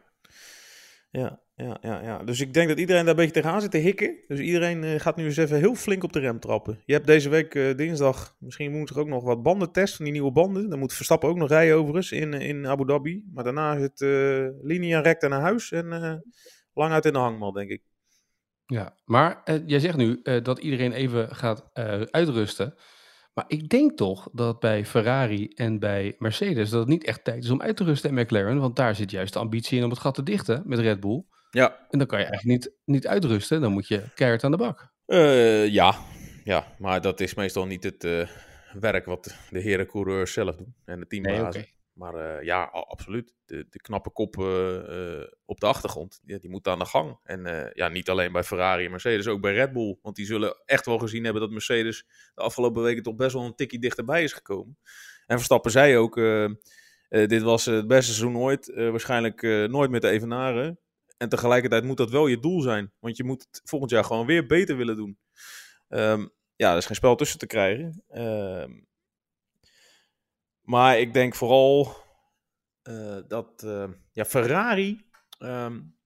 Ja, 1.11 1.41
ja, 1.57 1.79
ja, 1.81 2.03
ja. 2.03 2.25
Dus 2.25 2.41
ik 2.41 2.55
denk 2.55 2.69
dat 2.69 2.79
iedereen 2.79 3.01
daar 3.03 3.11
een 3.11 3.17
beetje 3.17 3.41
tegenaan 3.41 3.61
zit 3.61 3.71
te 3.71 3.79
hikken. 3.79 4.17
Dus 4.29 4.39
iedereen 4.39 4.83
uh, 4.83 5.01
gaat 5.01 5.17
nu 5.17 5.25
eens 5.25 5.37
even 5.37 5.59
heel 5.59 5.75
flink 5.75 6.03
op 6.03 6.13
de 6.13 6.19
rem 6.19 6.41
trappen. 6.41 6.83
Je 6.85 6.93
hebt 6.93 7.07
deze 7.07 7.29
week 7.29 7.55
uh, 7.55 7.77
dinsdag, 7.77 8.37
misschien 8.39 8.89
er 8.89 8.99
ook 8.99 9.09
nog 9.09 9.25
wat 9.25 9.43
banden 9.43 9.73
testen 9.73 9.97
van 9.97 10.05
die 10.05 10.15
nieuwe 10.15 10.33
banden. 10.33 10.69
Dan 10.69 10.79
moet 10.79 10.93
Verstappen 10.93 11.29
ook 11.29 11.37
nog 11.37 11.49
rijden 11.49 11.77
overigens 11.77 12.13
in, 12.13 12.33
in 12.33 12.67
Abu 12.67 12.87
Dhabi. 12.87 13.25
Maar 13.33 13.45
daarna 13.45 13.79
zit 13.79 14.01
uh, 14.01 14.49
Linia 14.63 15.01
recta 15.01 15.29
naar 15.29 15.41
huis 15.41 15.73
en 15.73 15.89
lang 16.73 16.93
uit 16.93 17.05
in 17.05 17.13
de 17.13 17.19
hangmal, 17.19 17.53
denk 17.53 17.71
ik. 17.71 17.83
Ja, 18.67 18.97
maar 19.05 19.43
jij 19.67 19.81
zegt 19.81 19.97
nu 19.97 20.23
dat 20.23 20.59
iedereen 20.59 20.93
even 20.93 21.37
gaat 21.37 21.71
uitrusten. 22.11 22.75
Maar 23.35 23.45
ik 23.47 23.69
denk 23.69 23.97
toch 23.97 24.29
dat 24.33 24.61
bij 24.61 24.85
Ferrari 24.87 25.49
en 25.49 25.79
bij 25.79 26.15
Mercedes 26.19 26.71
dat 26.71 26.81
het 26.81 26.89
niet 26.89 27.05
echt 27.05 27.25
tijd 27.25 27.45
is 27.45 27.51
om 27.51 27.63
uit 27.63 27.77
te 27.77 27.85
rusten 27.85 28.11
en 28.11 28.23
McLaren. 28.23 28.61
Want 28.61 28.77
daar 28.77 28.95
zit 28.95 29.11
juist 29.11 29.33
de 29.33 29.39
ambitie 29.39 29.79
in 29.79 29.85
om 29.85 29.91
het 29.91 29.99
gat 29.99 30.15
te 30.15 30.23
dichten 30.23 30.63
met 30.67 30.79
Red 30.79 31.01
Bull. 31.01 31.25
Ja. 31.55 31.87
En 31.91 31.99
dan 31.99 32.07
kan 32.07 32.19
je 32.19 32.25
eigenlijk 32.25 32.59
niet, 32.59 32.75
niet 32.85 33.07
uitrusten. 33.07 33.61
Dan 33.61 33.73
moet 33.73 33.89
je 33.89 34.03
keihard 34.15 34.45
aan 34.45 34.51
de 34.51 34.57
bak. 34.57 34.93
Uh, 35.07 35.69
ja. 35.69 35.95
ja, 36.45 36.67
maar 36.79 37.01
dat 37.01 37.21
is 37.21 37.35
meestal 37.35 37.67
niet 37.67 37.85
het 37.85 38.05
uh, 38.05 38.29
werk 38.81 39.05
wat 39.05 39.37
de 39.51 39.61
heren 39.61 39.87
coureurs 39.87 40.33
zelf 40.33 40.57
doen. 40.57 40.75
En 40.85 41.01
de 41.01 41.07
teambazen. 41.07 41.43
Nee, 41.43 41.49
okay. 41.49 41.73
Maar 41.93 42.15
uh, 42.15 42.43
ja, 42.43 42.63
absoluut. 42.65 43.35
De, 43.45 43.67
de 43.71 43.81
knappe 43.81 44.11
kop 44.11 44.37
op 45.45 45.61
de 45.61 45.67
achtergrond, 45.67 46.21
ja, 46.25 46.39
die 46.39 46.51
moet 46.51 46.69
aan 46.69 46.79
de 46.79 46.85
gang. 46.85 47.19
En 47.23 47.71
ja, 47.75 47.89
niet 47.89 48.11
alleen 48.11 48.33
bij 48.33 48.43
Ferrari 48.43 48.85
en 48.85 48.91
Mercedes, 48.91 49.27
ook 49.27 49.41
bij 49.41 49.53
Red 49.53 49.73
Bull. 49.73 49.99
Want 50.03 50.17
die 50.17 50.27
zullen 50.27 50.63
echt 50.65 50.87
wel 50.87 50.99
gezien 50.99 51.25
hebben 51.25 51.43
dat 51.43 51.51
Mercedes 51.51 52.07
de 52.35 52.43
afgelopen 52.43 52.83
weken 52.83 53.03
toch 53.03 53.15
best 53.15 53.33
wel 53.33 53.45
een 53.45 53.55
tikkie 53.55 53.79
dichterbij 53.79 54.23
is 54.23 54.33
gekomen. 54.33 54.79
En 55.27 55.37
Verstappen 55.37 55.71
zei 55.71 55.97
ook, 55.97 56.15
dit 57.09 57.43
was 57.43 57.65
het 57.65 57.87
beste 57.87 58.13
seizoen 58.13 58.37
ooit. 58.37 58.73
waarschijnlijk 58.75 59.43
nooit 59.69 59.91
meer 59.91 60.01
te 60.01 60.09
evenaren. 60.09 60.79
En 61.17 61.29
tegelijkertijd 61.29 61.85
moet 61.85 61.97
dat 61.97 62.11
wel 62.11 62.27
je 62.27 62.41
doel 62.41 62.61
zijn. 62.61 62.93
Want 62.99 63.17
je 63.17 63.25
moet 63.25 63.47
het 63.51 63.61
volgend 63.65 63.91
jaar 63.91 64.05
gewoon 64.05 64.27
weer 64.27 64.47
beter 64.47 64.77
willen 64.77 64.97
doen. 64.97 65.19
Um, 65.89 66.31
ja, 66.57 66.71
er 66.71 66.77
is 66.77 66.87
geen 66.87 66.97
spel 66.97 67.17
tussen 67.17 67.39
te 67.39 67.47
krijgen. 67.47 68.03
Um, 68.09 68.87
maar 70.61 70.99
ik 70.99 71.13
denk 71.13 71.35
vooral 71.35 71.97
uh, 72.83 73.19
dat 73.29 73.63
uh, 73.65 73.89
ja, 74.13 74.25
Ferrari 74.25 75.07
um, 75.39 75.97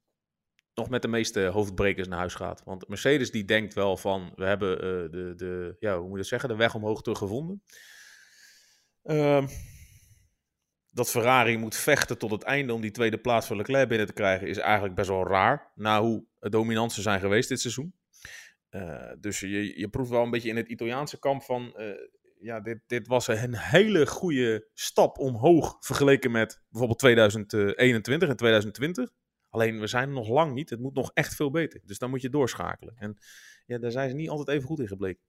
nog 0.74 0.88
met 0.88 1.02
de 1.02 1.08
meeste 1.08 1.40
hoofdbrekers 1.46 2.08
naar 2.08 2.18
huis 2.18 2.34
gaat. 2.34 2.62
Want 2.64 2.88
Mercedes 2.88 3.30
die 3.30 3.44
denkt 3.44 3.74
wel 3.74 3.96
van, 3.96 4.32
we 4.34 4.44
hebben 4.44 4.70
uh, 4.70 5.10
de, 5.10 5.32
de, 5.36 5.76
ja, 5.78 5.98
hoe 5.98 6.08
moet 6.08 6.18
je 6.18 6.24
zeggen, 6.24 6.48
de 6.48 6.56
weg 6.56 6.74
omhoog 6.74 7.02
teruggevonden. 7.02 7.62
Dat 10.98 11.10
Ferrari 11.10 11.56
moet 11.56 11.76
vechten 11.76 12.18
tot 12.18 12.30
het 12.30 12.42
einde 12.42 12.72
om 12.72 12.80
die 12.80 12.90
tweede 12.90 13.18
plaats 13.18 13.46
voor 13.46 13.56
Leclerc 13.56 13.88
binnen 13.88 14.06
te 14.06 14.12
krijgen, 14.12 14.48
is 14.48 14.58
eigenlijk 14.58 14.94
best 14.94 15.08
wel 15.08 15.26
raar. 15.26 15.72
Na 15.74 16.00
hoe 16.00 16.24
dominant 16.40 16.92
ze 16.92 17.02
zijn 17.02 17.20
geweest 17.20 17.48
dit 17.48 17.60
seizoen. 17.60 17.94
Uh, 18.70 19.12
dus 19.20 19.40
je, 19.40 19.78
je 19.78 19.88
proeft 19.88 20.10
wel 20.10 20.22
een 20.22 20.30
beetje 20.30 20.48
in 20.48 20.56
het 20.56 20.68
Italiaanse 20.68 21.18
kamp 21.18 21.42
van. 21.42 21.74
Uh, 21.76 21.90
ja, 22.40 22.60
dit, 22.60 22.80
dit 22.86 23.06
was 23.06 23.28
een 23.28 23.56
hele 23.56 24.06
goede 24.06 24.68
stap 24.74 25.18
omhoog 25.18 25.76
vergeleken 25.80 26.30
met 26.30 26.62
bijvoorbeeld 26.68 26.98
2021 26.98 28.28
en 28.28 28.36
2020. 28.36 29.10
Alleen 29.48 29.80
we 29.80 29.86
zijn 29.86 30.12
nog 30.12 30.28
lang 30.28 30.54
niet. 30.54 30.70
Het 30.70 30.80
moet 30.80 30.94
nog 30.94 31.10
echt 31.14 31.34
veel 31.34 31.50
beter. 31.50 31.80
Dus 31.84 31.98
dan 31.98 32.10
moet 32.10 32.22
je 32.22 32.28
doorschakelen. 32.28 32.94
En 32.96 33.18
ja, 33.66 33.78
daar 33.78 33.90
zijn 33.90 34.10
ze 34.10 34.16
niet 34.16 34.28
altijd 34.28 34.48
even 34.48 34.68
goed 34.68 34.80
in 34.80 34.88
gebleken. 34.88 35.22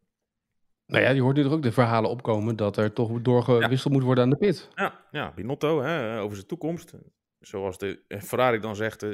Nou 0.89 1.03
ja, 1.03 1.10
je 1.10 1.22
hoort 1.22 1.36
nu 1.36 1.43
er 1.43 1.51
ook 1.51 1.62
de 1.62 1.72
verhalen 1.72 2.10
opkomen 2.10 2.55
dat 2.55 2.77
er 2.77 2.93
toch 2.93 3.22
doorgewisseld 3.22 3.84
ja. 3.84 3.91
moet 3.91 4.03
worden 4.03 4.24
aan 4.24 4.29
de 4.29 4.38
pit. 4.38 4.69
Ja, 4.75 5.05
ja 5.12 5.31
Binotto 5.36 5.81
hè, 5.81 6.19
over 6.22 6.36
zijn 6.36 6.48
toekomst. 6.48 6.93
Zoals 7.39 7.77
de 7.77 8.03
Ferrari 8.08 8.60
dan 8.60 8.75
zegt, 8.75 9.03
eh, 9.03 9.10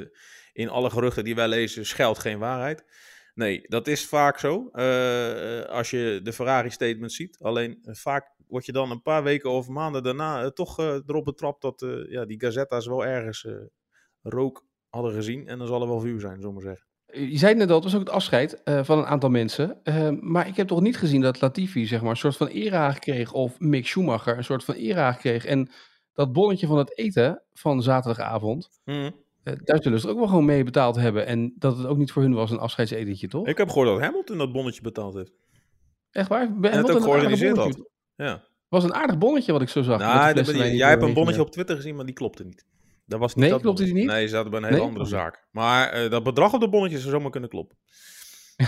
in 0.52 0.68
alle 0.68 0.90
geruchten 0.90 1.24
die 1.24 1.34
wij 1.34 1.48
lezen, 1.48 1.86
schuilt 1.86 2.18
geen 2.18 2.38
waarheid. 2.38 2.84
Nee, 3.34 3.60
dat 3.68 3.86
is 3.86 4.06
vaak 4.06 4.38
zo. 4.38 4.70
Uh, 4.72 5.60
als 5.60 5.90
je 5.90 6.20
de 6.22 6.32
Ferrari-statement 6.32 7.12
ziet. 7.12 7.38
Alleen 7.40 7.78
vaak 7.82 8.34
word 8.46 8.66
je 8.66 8.72
dan 8.72 8.90
een 8.90 9.02
paar 9.02 9.22
weken 9.22 9.50
of 9.50 9.68
maanden 9.68 10.02
daarna 10.02 10.42
uh, 10.42 10.48
toch 10.48 10.78
erop 10.78 11.24
betrapt 11.24 11.62
dat 11.62 11.86
ja, 12.08 12.24
die 12.24 12.40
Gazetta's 12.40 12.86
wel 12.86 13.04
ergens 13.04 13.46
rook 14.22 14.66
hadden 14.88 15.12
gezien. 15.12 15.48
En 15.48 15.58
dan 15.58 15.66
zal 15.66 15.82
er 15.82 15.88
wel 15.88 16.00
vuur 16.00 16.20
zijn, 16.20 16.40
zomaar 16.40 16.62
zeggen. 16.62 16.86
Je 17.18 17.38
zei 17.38 17.54
net 17.54 17.68
al, 17.68 17.74
het 17.74 17.84
was 17.84 17.94
ook 17.94 18.00
het 18.00 18.10
afscheid 18.10 18.60
uh, 18.64 18.84
van 18.84 18.98
een 18.98 19.06
aantal 19.06 19.30
mensen. 19.30 19.80
Uh, 19.84 20.08
maar 20.20 20.46
ik 20.46 20.56
heb 20.56 20.66
toch 20.66 20.80
niet 20.80 20.96
gezien 20.96 21.20
dat 21.20 21.40
Latifi 21.40 21.86
zeg 21.86 22.00
maar, 22.00 22.10
een 22.10 22.16
soort 22.16 22.36
van 22.36 22.46
era 22.46 22.92
kreeg. 22.92 23.32
Of 23.32 23.60
Mick 23.60 23.86
Schumacher 23.86 24.36
een 24.36 24.44
soort 24.44 24.64
van 24.64 24.74
era 24.74 25.12
kreeg. 25.12 25.44
En 25.44 25.70
dat 26.12 26.32
bonnetje 26.32 26.66
van 26.66 26.78
het 26.78 26.98
eten 26.98 27.42
van 27.52 27.82
zaterdagavond. 27.82 28.68
Mm. 28.84 28.94
Uh, 28.94 29.54
daar 29.64 29.82
zullen 29.82 30.00
ze 30.00 30.08
ook 30.08 30.18
wel 30.18 30.26
gewoon 30.26 30.44
mee 30.44 30.64
betaald 30.64 30.96
hebben. 30.96 31.26
En 31.26 31.54
dat 31.58 31.76
het 31.76 31.86
ook 31.86 31.96
niet 31.96 32.12
voor 32.12 32.22
hun 32.22 32.34
was 32.34 32.50
een 32.50 32.58
afscheidsetentje, 32.58 33.28
toch? 33.28 33.46
Ik 33.46 33.58
heb 33.58 33.68
gehoord 33.68 33.88
dat 33.88 34.00
Hamilton 34.00 34.38
dat 34.38 34.52
bonnetje 34.52 34.82
betaald 34.82 35.14
heeft. 35.14 35.32
Echt 36.10 36.28
waar? 36.28 36.42
En 36.62 36.72
het 36.72 36.90
ook 36.90 37.02
georganiseerd 37.02 37.56
had. 37.56 37.88
Ja. 38.16 38.42
was 38.68 38.84
een 38.84 38.94
aardig 38.94 39.18
bonnetje 39.18 39.52
wat 39.52 39.62
ik 39.62 39.68
zo 39.68 39.82
zag. 39.82 39.98
Nou, 39.98 40.74
jij 40.76 40.88
hebt 40.88 41.02
een 41.02 41.14
bonnetje 41.14 41.40
op 41.40 41.50
Twitter 41.50 41.76
gezien, 41.76 41.96
maar 41.96 42.04
die 42.04 42.14
klopte 42.14 42.44
niet. 42.44 42.64
Dat 43.06 43.20
was 43.20 43.34
niet 43.34 43.44
nee, 43.44 43.52
dat 43.52 43.60
klopt 43.60 43.78
die 43.78 43.92
niet? 43.92 44.06
Nee, 44.06 44.26
ze 44.26 44.34
zaten 44.34 44.50
bij 44.50 44.58
een 44.58 44.66
hele 44.66 44.78
nee? 44.78 44.86
andere 44.86 45.04
zaak. 45.04 45.46
Maar 45.50 46.04
uh, 46.04 46.10
dat 46.10 46.22
bedrag 46.22 46.52
op 46.52 46.60
de 46.60 46.68
bonnetjes 46.68 47.00
zou 47.00 47.12
zomaar 47.12 47.30
kunnen 47.30 47.50
kloppen. 47.50 47.78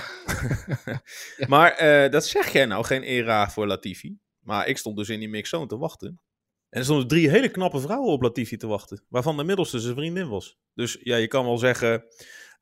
ja. 1.36 1.46
Maar 1.48 1.82
uh, 1.82 2.10
dat 2.10 2.26
zeg 2.26 2.52
jij 2.52 2.66
nou, 2.66 2.84
geen 2.84 3.02
era 3.02 3.50
voor 3.50 3.66
Latifi. 3.66 4.18
Maar 4.38 4.68
ik 4.68 4.78
stond 4.78 4.96
dus 4.96 5.08
in 5.08 5.18
die 5.18 5.28
mixzone 5.28 5.66
te 5.66 5.78
wachten. 5.78 6.20
En 6.68 6.78
er 6.78 6.84
stonden 6.84 7.08
drie 7.08 7.30
hele 7.30 7.48
knappe 7.48 7.80
vrouwen 7.80 8.12
op 8.12 8.22
Latifi 8.22 8.56
te 8.56 8.66
wachten. 8.66 9.04
Waarvan 9.08 9.36
de 9.36 9.44
middelste 9.44 9.78
zijn 9.78 9.94
vriendin 9.94 10.28
was. 10.28 10.58
Dus 10.74 10.98
ja, 11.00 11.16
je 11.16 11.28
kan 11.28 11.44
wel 11.44 11.58
zeggen, 11.58 12.04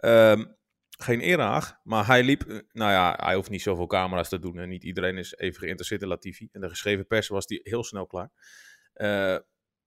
um, 0.04 0.56
geen 0.98 1.20
era. 1.20 1.80
Maar 1.82 2.06
hij 2.06 2.22
liep, 2.22 2.64
nou 2.72 2.92
ja, 2.92 3.18
hij 3.22 3.34
hoeft 3.34 3.50
niet 3.50 3.62
zoveel 3.62 3.86
camera's 3.86 4.28
te 4.28 4.38
doen. 4.38 4.58
En 4.58 4.68
niet 4.68 4.84
iedereen 4.84 5.18
is 5.18 5.36
even 5.36 5.58
geïnteresseerd 5.58 6.02
in 6.02 6.08
Latifi. 6.08 6.48
En 6.52 6.60
de 6.60 6.68
geschreven 6.68 7.06
pers 7.06 7.28
was 7.28 7.46
die 7.46 7.60
heel 7.62 7.84
snel 7.84 8.06
klaar. 8.06 8.30
Uh, 8.94 9.38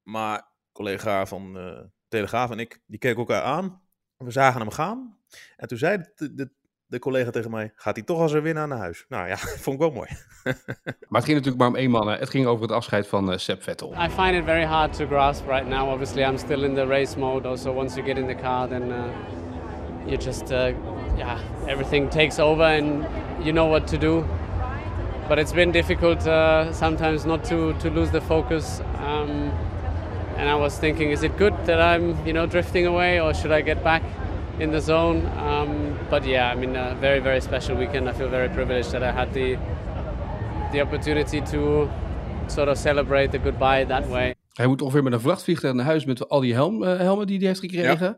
maar 0.03 0.51
collega 0.79 1.25
van 1.25 1.57
uh, 1.57 1.79
Telegraaf 2.07 2.51
en 2.51 2.59
ik, 2.59 2.79
die 2.85 2.99
keken 2.99 3.17
elkaar 3.17 3.41
aan. 3.41 3.81
We 4.17 4.31
zagen 4.31 4.61
hem 4.61 4.69
gaan. 4.69 5.17
En 5.57 5.67
toen 5.67 5.77
zei 5.77 5.97
de, 6.15 6.33
de, 6.33 6.51
de 6.85 6.99
collega 6.99 7.29
tegen 7.29 7.51
mij, 7.51 7.71
gaat 7.75 7.95
hij 7.95 8.05
toch 8.05 8.19
als 8.19 8.31
een 8.31 8.41
winnaar 8.41 8.67
naar 8.67 8.77
huis? 8.77 9.05
Nou 9.09 9.27
ja, 9.27 9.37
vond 9.63 9.75
ik 9.75 9.81
wel 9.81 9.91
mooi. 9.91 10.09
maar 11.09 11.21
het 11.21 11.23
ging 11.23 11.37
natuurlijk 11.37 11.57
maar 11.57 11.67
om 11.67 11.75
één 11.75 11.89
man. 11.89 12.07
Het 12.07 12.29
ging 12.29 12.45
over 12.45 12.61
het 12.61 12.71
afscheid 12.71 13.07
van 13.07 13.31
uh, 13.31 13.37
Seb 13.37 13.63
Vettel. 13.63 13.93
I 13.93 14.09
find 14.09 14.35
it 14.35 14.43
very 14.43 14.65
hard 14.65 14.93
to 14.93 15.07
grasp 15.07 15.47
right 15.47 15.67
now. 15.67 15.89
Obviously 15.89 16.23
I'm 16.23 16.37
still 16.37 16.63
in 16.63 16.75
the 16.75 16.85
race 16.85 17.19
mode. 17.19 17.47
Also 17.47 17.73
once 17.73 17.95
you 17.95 18.07
get 18.07 18.17
in 18.17 18.27
the 18.27 18.41
car 18.41 18.67
then 18.67 18.91
uh, 18.91 19.03
you 20.05 20.17
just, 20.17 20.51
uh, 20.51 20.71
yeah, 21.17 21.39
everything 21.67 22.09
takes 22.09 22.39
over 22.39 22.63
and 22.63 23.05
you 23.45 23.51
know 23.51 23.69
what 23.71 23.87
to 23.87 23.97
do. 23.97 24.25
But 25.27 25.37
it's 25.39 25.53
been 25.53 25.71
difficult 25.71 26.27
uh, 26.27 26.73
sometimes 26.73 27.25
not 27.25 27.43
to, 27.43 27.73
to 27.73 27.89
lose 27.89 28.11
the 28.11 28.21
focus. 28.21 28.81
Um, 29.05 29.51
and 30.39 30.49
I 30.49 30.55
was 30.55 30.79
thinking, 30.79 31.11
is 31.11 31.23
it 31.23 31.37
good 31.37 31.53
that 31.65 31.79
I'm, 31.79 32.15
you 32.25 32.33
know, 32.33 32.45
drifting 32.45 32.87
away, 32.87 33.19
or 33.19 33.33
should 33.33 33.51
I 33.51 33.61
get 33.61 33.83
back 33.83 34.01
in 34.59 34.71
the 34.71 34.81
zone? 34.81 35.17
Um, 35.37 35.69
but 36.09 36.25
yeah, 36.25 36.53
I 36.53 36.55
mean, 36.55 36.75
a 36.75 36.95
very, 36.99 37.21
very 37.21 37.41
special 37.41 37.77
weekend. 37.77 38.09
I 38.09 38.13
feel 38.13 38.29
very 38.29 38.49
privileged 38.49 38.91
that 38.91 39.03
I 39.03 39.11
had 39.11 39.33
the 39.33 39.57
the 40.71 40.81
opportunity 40.81 41.41
to 41.41 41.89
sort 42.47 42.67
of 42.69 42.77
celebrate 42.77 43.31
the 43.31 43.39
goodbye 43.39 43.85
that 43.85 44.07
way. 44.07 44.35
Hij 44.53 44.67
moet 44.67 44.81
ongeveer 44.81 45.03
met 45.03 45.13
een 45.13 45.19
vrachtvliegtuig 45.19 45.73
naar 45.73 45.85
huis 45.85 46.05
met 46.05 46.29
al 46.29 46.39
die 46.39 46.53
helm, 46.53 46.83
uh, 46.83 46.97
helmen 46.97 47.27
die 47.27 47.37
hij 47.37 47.47
heeft 47.47 47.59
gekregen. 47.59 48.17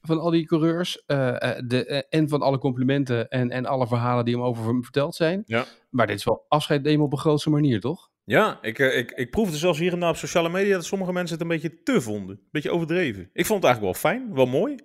Van 0.00 0.20
al 0.20 0.30
die 0.30 0.46
coureurs. 0.46 1.02
Uh, 1.06 1.36
de, 1.66 2.06
en 2.08 2.28
van 2.28 2.42
alle 2.42 2.58
complimenten 2.58 3.28
en, 3.28 3.50
en 3.50 3.66
alle 3.66 3.86
verhalen 3.86 4.24
die 4.24 4.34
hem 4.34 4.44
over 4.44 4.64
hem 4.64 4.82
verteld 4.82 5.14
zijn. 5.14 5.42
Ja. 5.46 5.64
Maar 5.90 6.06
dit 6.06 6.16
is 6.16 6.24
wel 6.24 6.44
afscheid 6.48 6.82
nemen 6.82 7.04
op 7.04 7.12
een 7.12 7.18
grootste 7.18 7.50
manier, 7.50 7.80
toch? 7.80 8.08
Ja, 8.26 8.58
ik, 8.62 8.78
ik, 8.78 9.10
ik 9.10 9.30
proefde 9.30 9.56
zelfs 9.56 9.78
hier 9.78 9.92
en 9.92 10.00
daar 10.00 10.10
op 10.10 10.16
sociale 10.16 10.48
media 10.48 10.74
dat 10.74 10.84
sommige 10.84 11.12
mensen 11.12 11.32
het 11.38 11.42
een 11.42 11.52
beetje 11.52 11.82
te 11.82 12.00
vonden. 12.00 12.36
Een 12.36 12.48
beetje 12.50 12.70
overdreven. 12.70 13.30
Ik 13.32 13.46
vond 13.46 13.62
het 13.62 13.72
eigenlijk 13.72 13.82
wel 13.82 14.12
fijn, 14.12 14.34
wel 14.34 14.46
mooi. 14.46 14.76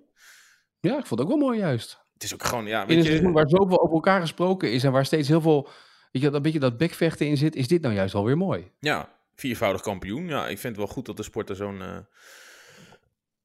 Ja, 0.80 0.98
ik 0.98 1.06
vond 1.06 1.20
het 1.20 1.20
ook 1.20 1.28
wel 1.28 1.48
mooi 1.48 1.58
juist. 1.58 2.00
Het 2.12 2.22
is 2.22 2.34
ook 2.34 2.44
gewoon, 2.44 2.66
ja, 2.66 2.80
weet 2.80 2.90
In 2.90 2.98
een 2.98 3.04
seizoen 3.04 3.32
waar 3.32 3.48
zoveel 3.48 3.80
over 3.80 3.94
elkaar 3.94 4.20
gesproken 4.20 4.72
is 4.72 4.84
en 4.84 4.92
waar 4.92 5.04
steeds 5.04 5.28
heel 5.28 5.40
veel, 5.40 5.68
weet 6.12 6.22
je, 6.22 6.30
dat 6.30 6.42
beetje 6.42 6.58
dat 6.58 6.76
bekvechten 6.76 7.26
in 7.26 7.36
zit, 7.36 7.56
is 7.56 7.68
dit 7.68 7.82
nou 7.82 7.94
juist 7.94 8.12
wel 8.12 8.24
weer 8.24 8.36
mooi. 8.36 8.70
Ja, 8.78 9.18
viervoudig 9.34 9.80
kampioen. 9.80 10.26
Ja, 10.28 10.42
ik 10.42 10.58
vind 10.58 10.76
het 10.76 10.84
wel 10.84 10.94
goed 10.94 11.06
dat 11.06 11.16
de 11.16 11.22
sport 11.22 11.50
er 11.50 11.56
zo'n 11.56 11.80
uh, 11.80 11.98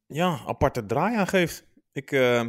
ja, 0.07 0.39
aparte 0.45 0.85
draai 0.85 1.15
aan 1.15 1.27
geeft. 1.27 1.63
Ik, 1.91 2.11
uh, 2.11 2.43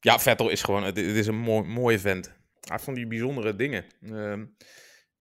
ja, 0.00 0.18
Vettel 0.18 0.48
is 0.48 0.62
gewoon, 0.62 0.84
het, 0.84 0.98
is 0.98 1.26
een 1.26 1.38
mooi, 1.38 1.68
mooie 1.68 1.98
vent. 1.98 2.32
Hij 2.60 2.78
van 2.78 2.94
die 2.94 3.06
bijzondere 3.06 3.56
dingen. 3.56 3.84
Uh, 4.00 4.42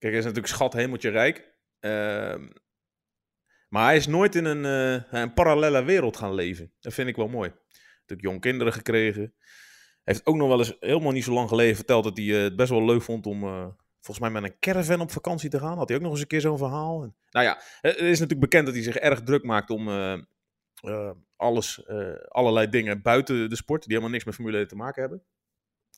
kijk, 0.05 0.17
hij 0.17 0.31
is 0.31 0.33
natuurlijk 0.33 0.53
schat 0.53 0.73
hemeltje 0.73 1.09
rijk. 1.09 1.53
Ehm, 1.79 2.47
maar 3.69 3.85
hij 3.85 3.95
is 3.95 4.07
nooit 4.07 4.35
in 4.35 4.45
een, 4.45 4.63
uh, 4.63 5.21
een 5.21 5.33
parallele 5.33 5.83
wereld 5.83 6.17
gaan 6.17 6.33
leven. 6.33 6.71
Dat 6.79 6.93
vind 6.93 7.07
ik 7.07 7.15
wel 7.15 7.27
mooi. 7.27 7.49
Natuurlijk 7.99 8.27
jong 8.27 8.41
kinderen 8.41 8.73
gekregen. 8.73 9.33
Heeft 10.03 10.25
ook 10.25 10.35
nog 10.35 10.47
wel 10.47 10.57
eens 10.57 10.75
helemaal 10.79 11.11
niet 11.11 11.23
zo 11.23 11.33
lang 11.33 11.49
geleden 11.49 11.75
verteld 11.75 12.03
dat 12.03 12.17
hij 12.17 12.25
het 12.25 12.55
best 12.55 12.69
wel 12.69 12.85
leuk 12.85 13.01
vond 13.01 13.25
om 13.25 13.39
volgens 14.01 14.19
mij 14.19 14.29
met 14.29 14.43
een 14.43 14.59
caravan 14.59 15.01
op 15.01 15.11
vakantie 15.11 15.49
te 15.49 15.59
gaan. 15.59 15.77
Had 15.77 15.87
hij 15.87 15.97
ook 15.97 16.03
nog 16.03 16.11
eens 16.11 16.21
een 16.21 16.27
keer 16.27 16.41
zo'n 16.41 16.57
verhaal. 16.57 16.99
nou 17.29 17.45
ja, 17.45 17.61
het 17.81 17.97
is 17.97 18.19
natuurlijk 18.19 18.39
bekend 18.39 18.65
dat 18.65 18.75
hij 18.75 18.83
zich 18.83 18.95
erg 18.95 19.21
druk 19.21 19.43
maakt 19.43 19.69
om 19.69 19.89
alles, 21.35 21.87
allerlei 22.27 22.69
dingen 22.69 23.01
buiten 23.01 23.49
de 23.49 23.55
sport, 23.55 23.81
die 23.81 23.89
helemaal 23.89 24.11
niks 24.11 24.25
met 24.25 24.35
Formule 24.35 24.57
1 24.57 24.67
te 24.67 24.75
maken 24.75 25.01
hebben. 25.01 25.23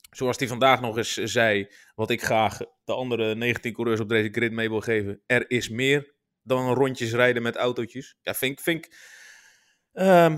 Zoals 0.10 0.38
hij 0.38 0.48
vandaag 0.48 0.82
nog 0.82 0.98
eens 0.98 1.14
zei, 1.14 1.68
wat 1.96 2.10
ik 2.10 2.24
graag 2.24 2.58
de 2.86 2.94
andere 2.94 3.36
19 3.36 3.74
coureurs 3.74 4.00
op 4.00 4.10
deze 4.10 4.30
grid 4.30 4.52
mee 4.52 4.70
wil 4.70 4.82
geven. 4.82 5.22
Er 5.26 5.50
is 5.50 5.70
meer 5.70 6.14
dan 6.44 6.74
rondjes 6.74 7.14
rijden 7.14 7.42
met 7.42 7.56
autootjes. 7.56 8.18
Ja, 8.22 8.34
vind, 8.34 8.62
vind, 8.62 8.88
uh, 9.94 10.36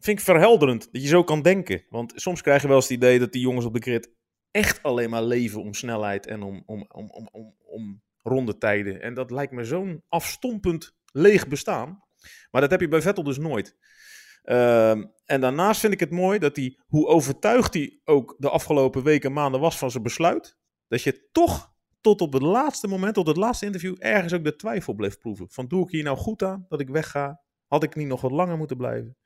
vind 0.00 0.18
ik 0.18 0.24
verhelderend 0.24 0.88
dat 0.92 1.02
je 1.02 1.08
zo 1.08 1.24
kan 1.24 1.42
denken. 1.42 1.84
Want 1.88 2.12
soms 2.16 2.42
krijg 2.42 2.62
je 2.62 2.68
wel 2.68 2.76
eens 2.76 2.88
het 2.88 2.96
idee 2.96 3.18
dat 3.18 3.32
die 3.32 3.42
jongens 3.42 3.64
op 3.64 3.74
de 3.74 3.80
grid 3.80 4.10
echt 4.50 4.82
alleen 4.82 5.10
maar 5.10 5.22
leven 5.22 5.62
om 5.62 5.74
snelheid 5.74 6.26
en 6.26 6.42
om, 6.42 6.62
om, 6.66 6.86
om, 6.88 7.10
om, 7.10 7.28
om, 7.32 7.54
om 7.58 8.02
rondetijden. 8.22 9.02
En 9.02 9.14
dat 9.14 9.30
lijkt 9.30 9.52
me 9.52 9.64
zo'n 9.64 10.02
afstompend 10.08 10.96
leeg 11.12 11.48
bestaan. 11.48 12.02
Maar 12.50 12.60
dat 12.60 12.70
heb 12.70 12.80
je 12.80 12.88
bij 12.88 13.02
Vettel 13.02 13.22
dus 13.22 13.38
nooit. 13.38 13.76
Uh, 14.44 14.90
en 15.24 15.40
daarnaast 15.40 15.80
vind 15.80 15.92
ik 15.92 16.00
het 16.00 16.10
mooi 16.10 16.38
dat 16.38 16.56
hij, 16.56 16.78
hoe 16.86 17.06
overtuigd 17.06 17.74
hij 17.74 18.00
ook 18.04 18.34
de 18.38 18.48
afgelopen 18.50 19.02
weken, 19.02 19.32
maanden 19.32 19.60
was 19.60 19.78
van 19.78 19.90
zijn 19.90 20.02
besluit, 20.02 20.56
dat 20.88 21.02
je 21.02 21.28
toch 21.32 21.72
tot 22.00 22.20
op 22.20 22.32
het 22.32 22.42
laatste 22.42 22.88
moment, 22.88 23.14
tot 23.14 23.26
het 23.26 23.36
laatste 23.36 23.66
interview, 23.66 23.96
ergens 23.98 24.32
ook 24.32 24.44
de 24.44 24.56
twijfel 24.56 24.94
bleef 24.94 25.18
proeven. 25.18 25.50
Van 25.50 25.66
doe 25.66 25.84
ik 25.84 25.90
hier 25.90 26.04
nou 26.04 26.16
goed 26.16 26.42
aan 26.42 26.66
dat 26.68 26.80
ik 26.80 26.88
wegga? 26.88 27.42
Had 27.66 27.82
ik 27.82 27.96
niet 27.96 28.06
nog 28.06 28.20
wat 28.20 28.30
langer 28.30 28.56
moeten 28.56 28.76
blijven? 28.76 29.16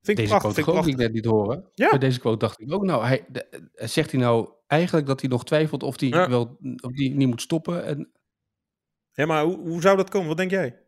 Vind 0.00 0.18
ik 0.18 0.24
deze 0.24 0.38
prachtig, 0.38 0.64
quote 0.64 0.88
ik 0.88 0.96
net 0.96 1.12
niet 1.12 1.24
horen. 1.24 1.68
Ja. 1.72 1.90
Bij 1.90 1.98
deze 1.98 2.20
quote 2.20 2.38
dacht 2.38 2.60
ik 2.60 2.72
ook, 2.72 2.84
nou, 2.84 3.04
hij, 3.04 3.26
zegt 3.74 4.10
hij 4.10 4.20
nou 4.20 4.48
eigenlijk 4.66 5.06
dat 5.06 5.20
hij 5.20 5.30
nog 5.30 5.44
twijfelt 5.44 5.82
of 5.82 6.00
hij 6.00 6.10
wel 6.10 6.58
of 6.80 6.92
die 6.92 7.14
niet 7.14 7.28
moet 7.28 7.40
stoppen? 7.40 7.84
En... 7.84 8.12
Ja, 9.12 9.26
maar 9.26 9.44
hoe, 9.44 9.58
hoe 9.58 9.80
zou 9.80 9.96
dat 9.96 10.10
komen? 10.10 10.28
Wat 10.28 10.36
denk 10.36 10.50
jij? 10.50 10.80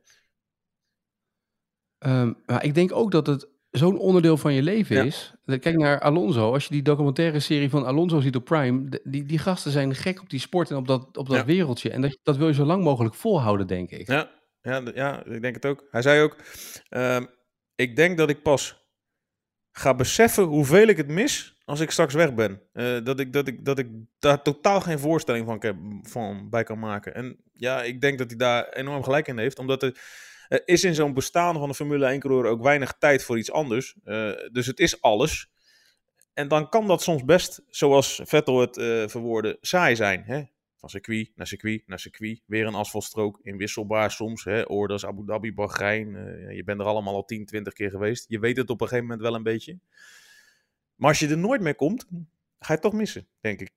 Um, 1.98 2.42
maar 2.46 2.64
ik 2.64 2.74
denk 2.74 2.92
ook 2.92 3.10
dat 3.10 3.26
het 3.26 3.53
zo'n 3.78 3.98
onderdeel 3.98 4.36
van 4.36 4.54
je 4.54 4.62
leven 4.62 5.06
is. 5.06 5.34
Kijk 5.44 5.76
naar 5.76 6.00
Alonso. 6.00 6.52
Als 6.52 6.64
je 6.64 6.70
die 6.70 6.82
documentaire 6.82 7.40
serie 7.40 7.70
van 7.70 7.86
Alonso 7.86 8.20
ziet 8.20 8.36
op 8.36 8.44
Prime, 8.44 9.00
die, 9.04 9.24
die 9.24 9.38
gasten 9.38 9.72
zijn 9.72 9.94
gek 9.94 10.20
op 10.20 10.30
die 10.30 10.40
sport 10.40 10.70
en 10.70 10.76
op 10.76 10.86
dat, 10.86 11.16
op 11.16 11.28
dat 11.28 11.44
wereldje. 11.44 11.90
En 11.90 12.00
dat, 12.00 12.18
dat 12.22 12.36
wil 12.36 12.46
je 12.46 12.54
zo 12.54 12.64
lang 12.64 12.84
mogelijk 12.84 13.14
volhouden, 13.14 13.66
denk 13.66 13.90
ik. 13.90 14.06
Ja, 14.06 14.30
ja, 14.62 14.82
ja 14.94 15.24
ik 15.24 15.42
denk 15.42 15.54
het 15.54 15.66
ook. 15.66 15.84
Hij 15.90 16.02
zei 16.02 16.22
ook, 16.22 16.36
um, 16.90 17.26
ik 17.74 17.96
denk 17.96 18.18
dat 18.18 18.30
ik 18.30 18.42
pas 18.42 18.82
ga 19.76 19.94
beseffen 19.94 20.44
hoeveel 20.44 20.86
ik 20.86 20.96
het 20.96 21.08
mis 21.08 21.56
als 21.64 21.80
ik 21.80 21.90
straks 21.90 22.14
weg 22.14 22.34
ben. 22.34 22.62
Uh, 22.72 23.04
dat, 23.04 23.20
ik, 23.20 23.32
dat, 23.32 23.48
ik, 23.48 23.64
dat 23.64 23.78
ik 23.78 23.88
daar 24.18 24.42
totaal 24.42 24.80
geen 24.80 24.98
voorstelling 24.98 25.46
van, 25.46 25.76
van 26.02 26.50
bij 26.50 26.64
kan 26.64 26.78
maken. 26.78 27.14
En 27.14 27.36
ja, 27.52 27.82
ik 27.82 28.00
denk 28.00 28.18
dat 28.18 28.28
hij 28.28 28.36
daar 28.36 28.68
enorm 28.68 29.02
gelijk 29.02 29.28
in 29.28 29.38
heeft. 29.38 29.58
Omdat 29.58 29.82
er 29.82 29.98
is 30.64 30.84
in 30.84 30.94
zo'n 30.94 31.14
bestaan 31.14 31.54
van 31.54 31.68
een 31.68 31.74
Formule 31.74 32.06
1 32.06 32.20
coureur 32.20 32.50
ook 32.50 32.62
weinig 32.62 32.92
tijd 32.98 33.22
voor 33.22 33.38
iets 33.38 33.52
anders. 33.52 33.96
Uh, 34.04 34.32
dus 34.52 34.66
het 34.66 34.78
is 34.78 35.00
alles. 35.00 35.50
En 36.32 36.48
dan 36.48 36.68
kan 36.68 36.86
dat 36.86 37.02
soms 37.02 37.24
best, 37.24 37.62
zoals 37.68 38.20
Vettel 38.24 38.60
het 38.60 38.76
uh, 38.76 39.08
verwoordde, 39.08 39.58
saai 39.60 39.96
zijn. 39.96 40.22
Hè? 40.24 40.42
Van 40.76 40.88
circuit 40.88 41.30
naar 41.34 41.46
circuit 41.46 41.82
naar 41.86 41.98
circuit. 41.98 42.42
Weer 42.46 42.66
een 42.66 42.74
asfaltstrook, 42.74 43.40
inwisselbaar 43.42 44.10
soms. 44.10 44.44
Hè? 44.44 44.68
Abu 45.06 45.24
Dhabi, 45.26 45.54
Bahrein. 45.54 46.08
Je 46.54 46.62
bent 46.64 46.80
er 46.80 46.86
allemaal 46.86 47.14
al 47.14 47.24
10, 47.24 47.46
20 47.46 47.72
keer 47.72 47.90
geweest. 47.90 48.24
Je 48.28 48.38
weet 48.38 48.56
het 48.56 48.70
op 48.70 48.80
een 48.80 48.88
gegeven 48.88 49.08
moment 49.08 49.26
wel 49.26 49.34
een 49.34 49.42
beetje. 49.42 49.78
Maar 50.94 51.08
als 51.08 51.18
je 51.18 51.28
er 51.28 51.38
nooit 51.38 51.60
meer 51.60 51.74
komt, 51.74 52.06
ga 52.58 52.66
je 52.66 52.72
het 52.72 52.82
toch 52.82 52.92
missen, 52.92 53.26
denk 53.40 53.60
ik. 53.60 53.70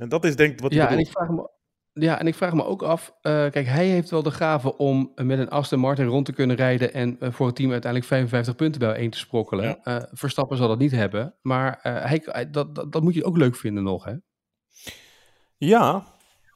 En 0.00 0.08
dat 0.08 0.24
is 0.24 0.36
denk 0.36 0.52
ik 0.52 0.60
wat 0.60 0.74
ja, 0.74 0.90
en 0.90 0.98
ik 0.98 1.08
vraag 1.08 1.28
me, 1.28 1.50
ja, 1.94 2.18
en 2.20 2.26
ik 2.26 2.34
vraag 2.34 2.52
me 2.52 2.64
ook 2.64 2.82
af. 2.82 3.08
Uh, 3.08 3.22
kijk, 3.22 3.66
hij 3.66 3.86
heeft 3.86 4.10
wel 4.10 4.22
de 4.22 4.30
gave 4.30 4.76
om 4.76 5.12
met 5.14 5.38
een 5.38 5.48
Aston 5.48 5.78
Martin 5.78 6.06
rond 6.06 6.26
te 6.26 6.32
kunnen 6.32 6.56
rijden. 6.56 6.94
en 6.94 7.16
uh, 7.20 7.32
voor 7.32 7.46
het 7.46 7.56
team 7.56 7.70
uiteindelijk 7.70 8.10
55 8.10 8.56
punten 8.56 8.80
bij 8.80 8.94
één 8.94 9.10
te 9.10 9.18
sprokkelen. 9.18 9.64
Ja. 9.64 9.98
Uh, 9.98 10.02
Verstappen 10.12 10.56
zal 10.56 10.68
dat 10.68 10.78
niet 10.78 10.90
hebben. 10.90 11.34
Maar 11.42 11.78
hij, 11.82 12.50
dat, 12.50 12.74
dat, 12.74 12.92
dat, 12.92 13.02
moet 13.02 13.14
je 13.14 13.24
ook 13.24 13.36
leuk 13.36 13.56
vinden 13.56 13.82
nog, 13.82 14.04
hè? 14.04 14.14
Ja, 15.56 16.06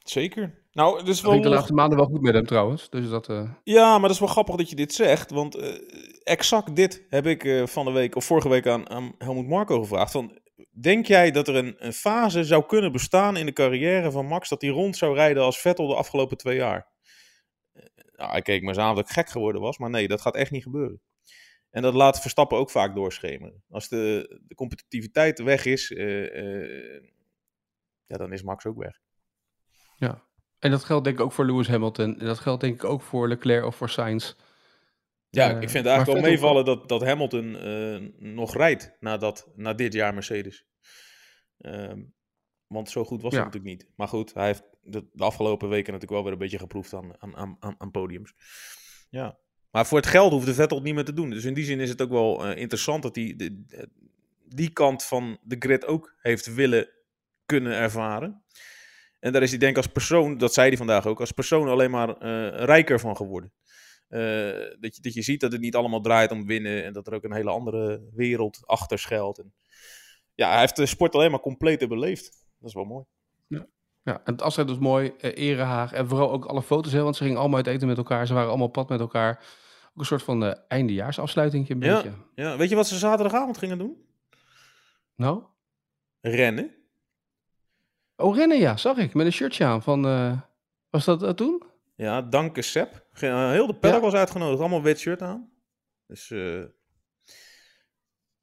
Zeker. 0.03 0.65
Nou, 0.71 1.03
dus 1.03 1.21
wel... 1.21 1.33
Ik 1.33 1.41
de 1.41 1.49
laatste 1.49 1.73
maanden 1.73 1.97
wel 1.97 2.07
goed 2.07 2.21
met 2.21 2.33
hem 2.33 2.45
trouwens. 2.45 2.89
Dus 2.89 3.09
dat. 3.09 3.31
Ja, 3.63 3.91
maar 3.91 4.01
dat 4.01 4.11
is 4.11 4.19
wel 4.19 4.27
grappig 4.27 4.55
dat 4.55 4.69
je 4.69 4.75
dit 4.75 4.93
zegt. 4.93 5.31
Want 5.31 5.57
exact 6.23 6.75
dit 6.75 7.05
heb 7.09 7.25
ik 7.25 7.67
van 7.69 7.85
de 7.85 7.91
week 7.91 8.15
of 8.15 8.25
vorige 8.25 8.49
week 8.49 8.67
aan, 8.67 8.89
aan 8.89 9.15
Helmut 9.17 9.47
Marco 9.47 9.79
gevraagd. 9.79 10.11
Van, 10.11 10.39
denk 10.71 11.05
jij 11.05 11.31
dat 11.31 11.47
er 11.47 11.55
een, 11.55 11.93
fase 11.93 12.43
zou 12.43 12.65
kunnen 12.65 12.91
bestaan 12.91 13.37
in 13.37 13.45
de 13.45 13.53
carrière 13.53 14.11
van 14.11 14.25
Max 14.25 14.49
dat 14.49 14.61
hij 14.61 14.69
rond 14.69 14.97
zou 14.97 15.15
rijden 15.15 15.43
als 15.43 15.59
Vettel 15.59 15.87
de 15.87 15.95
afgelopen 15.95 16.37
twee 16.37 16.55
jaar? 16.55 16.87
Nou, 18.15 18.35
ik 18.35 18.43
keek 18.43 18.61
maar 18.61 18.73
eens 18.73 18.83
aan 18.83 18.95
dat 18.95 19.05
ik 19.05 19.13
gek 19.13 19.29
geworden 19.29 19.61
was. 19.61 19.77
Maar 19.77 19.89
nee, 19.89 20.07
dat 20.07 20.21
gaat 20.21 20.35
echt 20.35 20.51
niet 20.51 20.63
gebeuren. 20.63 21.01
En 21.69 21.81
dat 21.81 21.93
laat 21.93 22.21
Verstappen 22.21 22.57
ook 22.57 22.69
vaak 22.69 22.95
doorschemeren. 22.95 23.63
Als 23.69 23.87
de, 23.87 24.39
de 24.47 24.55
competitiviteit 24.55 25.39
weg 25.39 25.65
is, 25.65 25.87
ja, 28.05 28.17
dan 28.17 28.33
is 28.33 28.43
Max 28.43 28.65
ook 28.65 28.77
weg. 28.77 28.99
Ja, 29.95 30.27
en 30.59 30.71
dat 30.71 30.83
geldt 30.83 31.03
denk 31.03 31.19
ik 31.19 31.25
ook 31.25 31.31
voor 31.31 31.45
Lewis 31.45 31.67
Hamilton. 31.67 32.19
En 32.19 32.25
dat 32.25 32.39
geldt 32.39 32.61
denk 32.61 32.75
ik 32.75 32.83
ook 32.83 33.01
voor 33.01 33.27
Leclerc 33.27 33.65
of 33.65 33.75
voor 33.75 33.89
Sainz. 33.89 34.33
Ja, 35.37 35.55
uh, 35.55 35.61
ik 35.61 35.69
vind 35.69 35.85
het 35.85 35.93
eigenlijk 35.93 36.21
wel 36.21 36.31
meevallen 36.31 36.65
dat, 36.65 36.89
dat 36.89 37.01
Hamilton 37.01 37.45
uh, 37.45 38.09
nog 38.17 38.55
rijdt 38.55 38.97
na, 38.99 39.17
dat, 39.17 39.51
na 39.55 39.73
dit 39.73 39.93
jaar 39.93 40.13
Mercedes. 40.13 40.65
Uh, 41.59 41.93
want 42.67 42.89
zo 42.89 43.05
goed 43.05 43.21
was 43.21 43.31
ja. 43.31 43.37
hij 43.37 43.45
natuurlijk 43.45 43.77
niet. 43.77 43.89
Maar 43.95 44.07
goed, 44.07 44.33
hij 44.33 44.45
heeft 44.45 44.63
de, 44.81 45.09
de, 45.11 45.23
afgelopen 45.23 45.69
weken 45.69 45.93
natuurlijk 45.93 46.11
wel 46.11 46.23
weer 46.23 46.31
een 46.31 46.37
beetje 46.37 46.57
geproefd 46.59 46.93
aan, 46.93 47.21
aan, 47.21 47.57
aan, 47.59 47.75
aan 47.77 47.91
podiums. 47.91 48.33
Ja. 49.09 49.37
Maar 49.71 49.85
voor 49.85 49.97
het 49.97 50.07
geld 50.07 50.31
hoeft 50.31 50.45
de 50.45 50.53
Vettel 50.53 50.77
het 50.77 50.85
niet 50.85 50.95
meer 50.95 51.05
te 51.05 51.13
doen. 51.13 51.29
Dus 51.29 51.45
in 51.45 51.53
die 51.53 51.65
zin 51.65 51.79
is 51.79 51.89
het 51.89 52.01
ook 52.01 52.09
wel 52.09 52.45
uh, 52.45 52.57
interessant 52.57 53.03
dat 53.03 53.15
hij 53.15 53.33
de, 53.37 53.63
die 54.45 54.69
kant 54.69 55.03
van 55.03 55.37
de 55.43 55.55
grid 55.59 55.85
ook 55.85 56.15
heeft 56.21 56.53
willen 56.53 56.89
kunnen 57.45 57.73
ervaren. 57.73 58.43
En 59.19 59.31
daar 59.31 59.43
is 59.43 59.49
hij 59.49 59.59
denk 59.59 59.71
ik 59.71 59.77
als 59.77 59.91
persoon, 59.91 60.37
dat 60.37 60.53
zei 60.53 60.67
hij 60.67 60.77
vandaag 60.77 61.05
ook, 61.05 61.19
als 61.19 61.31
persoon 61.31 61.67
alleen 61.67 61.91
maar 61.91 62.09
uh, 62.09 62.15
rijker 62.65 62.99
van 62.99 63.15
geworden. 63.15 63.53
Uh, 64.09 64.19
dat, 64.79 64.95
je, 64.95 65.01
dat 65.01 65.13
je 65.13 65.21
ziet 65.21 65.39
dat 65.39 65.51
het 65.51 65.61
niet 65.61 65.75
allemaal 65.75 66.01
draait 66.01 66.31
om 66.31 66.45
winnen 66.45 66.83
en 66.83 66.93
dat 66.93 67.07
er 67.07 67.13
ook 67.13 67.23
een 67.23 67.33
hele 67.33 67.49
andere 67.49 68.09
wereld 68.13 68.59
achter 68.65 68.99
schuilt. 68.99 69.37
En 69.37 69.53
ja, 70.33 70.49
hij 70.49 70.59
heeft 70.59 70.75
de 70.75 70.85
sport 70.85 71.15
alleen 71.15 71.31
maar 71.31 71.39
compleet 71.39 71.87
beleefd. 71.87 72.45
Dat 72.59 72.69
is 72.69 72.73
wel 72.73 72.85
mooi. 72.85 73.05
Ja, 73.47 73.67
ja 74.03 74.21
en 74.23 74.31
het 74.31 74.41
afscheid 74.41 74.69
was 74.69 74.77
mooi, 74.77 75.13
uh, 75.21 75.31
Erehaag 75.35 75.93
en 75.93 76.07
vooral 76.07 76.31
ook 76.31 76.45
alle 76.45 76.61
foto's, 76.61 76.91
hè, 76.91 77.01
want 77.01 77.15
ze 77.15 77.23
gingen 77.23 77.39
allemaal 77.39 77.57
uit 77.57 77.67
eten 77.67 77.87
met 77.87 77.97
elkaar, 77.97 78.27
ze 78.27 78.33
waren 78.33 78.49
allemaal 78.49 78.67
pad 78.67 78.89
met 78.89 78.99
elkaar. 78.99 79.45
Ook 79.89 79.99
een 79.99 80.05
soort 80.05 80.23
van 80.23 80.43
uh, 80.43 80.53
eindejaarsafsluiting 80.67 81.69
een 81.69 81.81
ja, 81.81 81.95
beetje. 81.95 82.17
Ja, 82.35 82.57
weet 82.57 82.69
je 82.69 82.75
wat 82.75 82.87
ze 82.87 82.97
zaterdagavond 82.97 83.57
gingen 83.57 83.77
doen? 83.77 84.05
Nou? 85.15 85.43
Rennen. 86.21 86.75
Oh, 88.15 88.35
rennen 88.35 88.57
ja, 88.57 88.77
zag 88.77 88.97
ik. 88.97 89.13
Met 89.13 89.25
een 89.25 89.31
shirtje 89.31 89.65
aan 89.65 89.83
van... 89.83 90.05
Uh, 90.05 90.41
was 90.89 91.05
dat 91.05 91.23
uh, 91.23 91.29
toen? 91.29 91.63
Ja, 91.95 92.21
dank 92.21 92.61
Sep. 92.61 93.06
Uh, 93.21 93.51
heel 93.51 93.67
de 93.67 93.75
paddock 93.75 94.01
was 94.01 94.13
uitgenodigd. 94.13 94.59
Allemaal 94.59 94.81
wit 94.81 94.99
shirt 94.99 95.21
aan. 95.21 95.51
Dus 96.07 96.33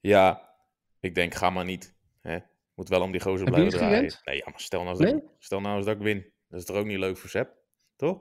ja, 0.01 0.55
ik 1.01 1.15
denk 1.15 1.35
ga 1.35 1.51
maar 1.51 1.65
niet. 1.65 1.97
Hè? 2.21 2.39
Moet 2.75 2.89
wel 2.89 3.03
om 3.03 3.13
die 3.13 3.21
gozer 3.21 3.47
blijven 3.47 3.73
draaien. 3.73 4.21
Nee, 4.25 4.37
ja, 4.37 4.45
maar 4.45 4.61
stel 4.61 4.85
nou, 4.85 4.99
nee? 4.99 5.23
stel 5.39 5.61
nou 5.61 5.77
eens 5.77 5.87
dat 5.87 5.97
ik 5.97 6.03
win. 6.03 6.33
Dat 6.49 6.61
is 6.61 6.67
toch 6.67 6.77
ook 6.77 6.87
niet 6.87 6.99
leuk 6.99 7.17
voor 7.17 7.31
Sep? 7.31 7.55
Toch? 7.97 8.21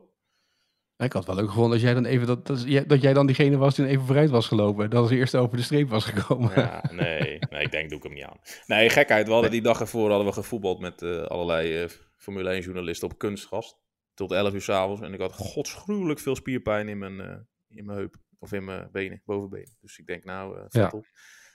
Ik 0.98 1.14
had 1.14 1.26
wel 1.26 1.36
leuk 1.36 1.48
gevonden 1.48 1.72
als 1.72 1.82
jij 1.82 1.94
dan 1.94 2.06
even 2.06 2.28
dat, 2.28 2.48
dat, 2.48 2.66
dat 2.88 3.02
jij 3.02 3.14
dan 3.14 3.26
diegene 3.26 3.58
was 3.58 3.76
die 3.76 3.86
even 3.86 4.06
vooruit 4.06 4.30
was 4.30 4.48
gelopen. 4.48 4.90
Dat 4.90 5.02
als 5.02 5.12
eerste 5.12 5.38
over 5.38 5.58
de 5.58 5.64
streep 5.64 5.90
was 5.90 6.06
gekomen. 6.06 6.52
Ja, 6.56 6.84
nee, 6.92 7.40
nee, 7.50 7.64
ik 7.64 7.72
denk 7.72 7.90
doe 7.90 7.98
ik 7.98 8.04
hem 8.04 8.14
niet 8.14 8.24
aan. 8.24 8.40
Nee, 8.66 8.90
gekheid. 8.90 9.28
We 9.28 9.34
hadden 9.34 9.52
die 9.52 9.62
dag 9.62 9.80
ervoor 9.80 10.10
hadden 10.10 10.28
we 10.28 10.34
gevoetbald 10.34 10.80
met 10.80 11.02
uh, 11.02 11.24
allerlei 11.24 11.84
uh, 11.84 11.90
Formule 12.18 12.50
1 12.50 12.62
journalisten 12.62 13.10
op 13.10 13.18
kunstgast. 13.18 13.83
Tot 14.14 14.32
11 14.32 14.54
uur 14.54 14.62
s'avonds. 14.62 15.02
En 15.02 15.14
ik 15.14 15.20
had 15.20 15.34
godsgruwelijk 15.34 16.20
veel 16.20 16.36
spierpijn 16.36 16.90
in 16.90 16.98
mijn, 16.98 17.20
uh, 17.20 17.36
in 17.78 17.86
mijn 17.86 17.98
heup. 17.98 18.16
Of 18.40 18.52
in 18.52 18.64
mijn 18.64 18.90
benen, 18.92 19.22
bovenbenen. 19.26 19.78
Dus 19.80 19.98
ik 19.98 20.06
denk 20.06 20.24
nou, 20.24 20.58
uh, 20.58 20.66
ja. 20.70 20.90
op. 20.94 21.06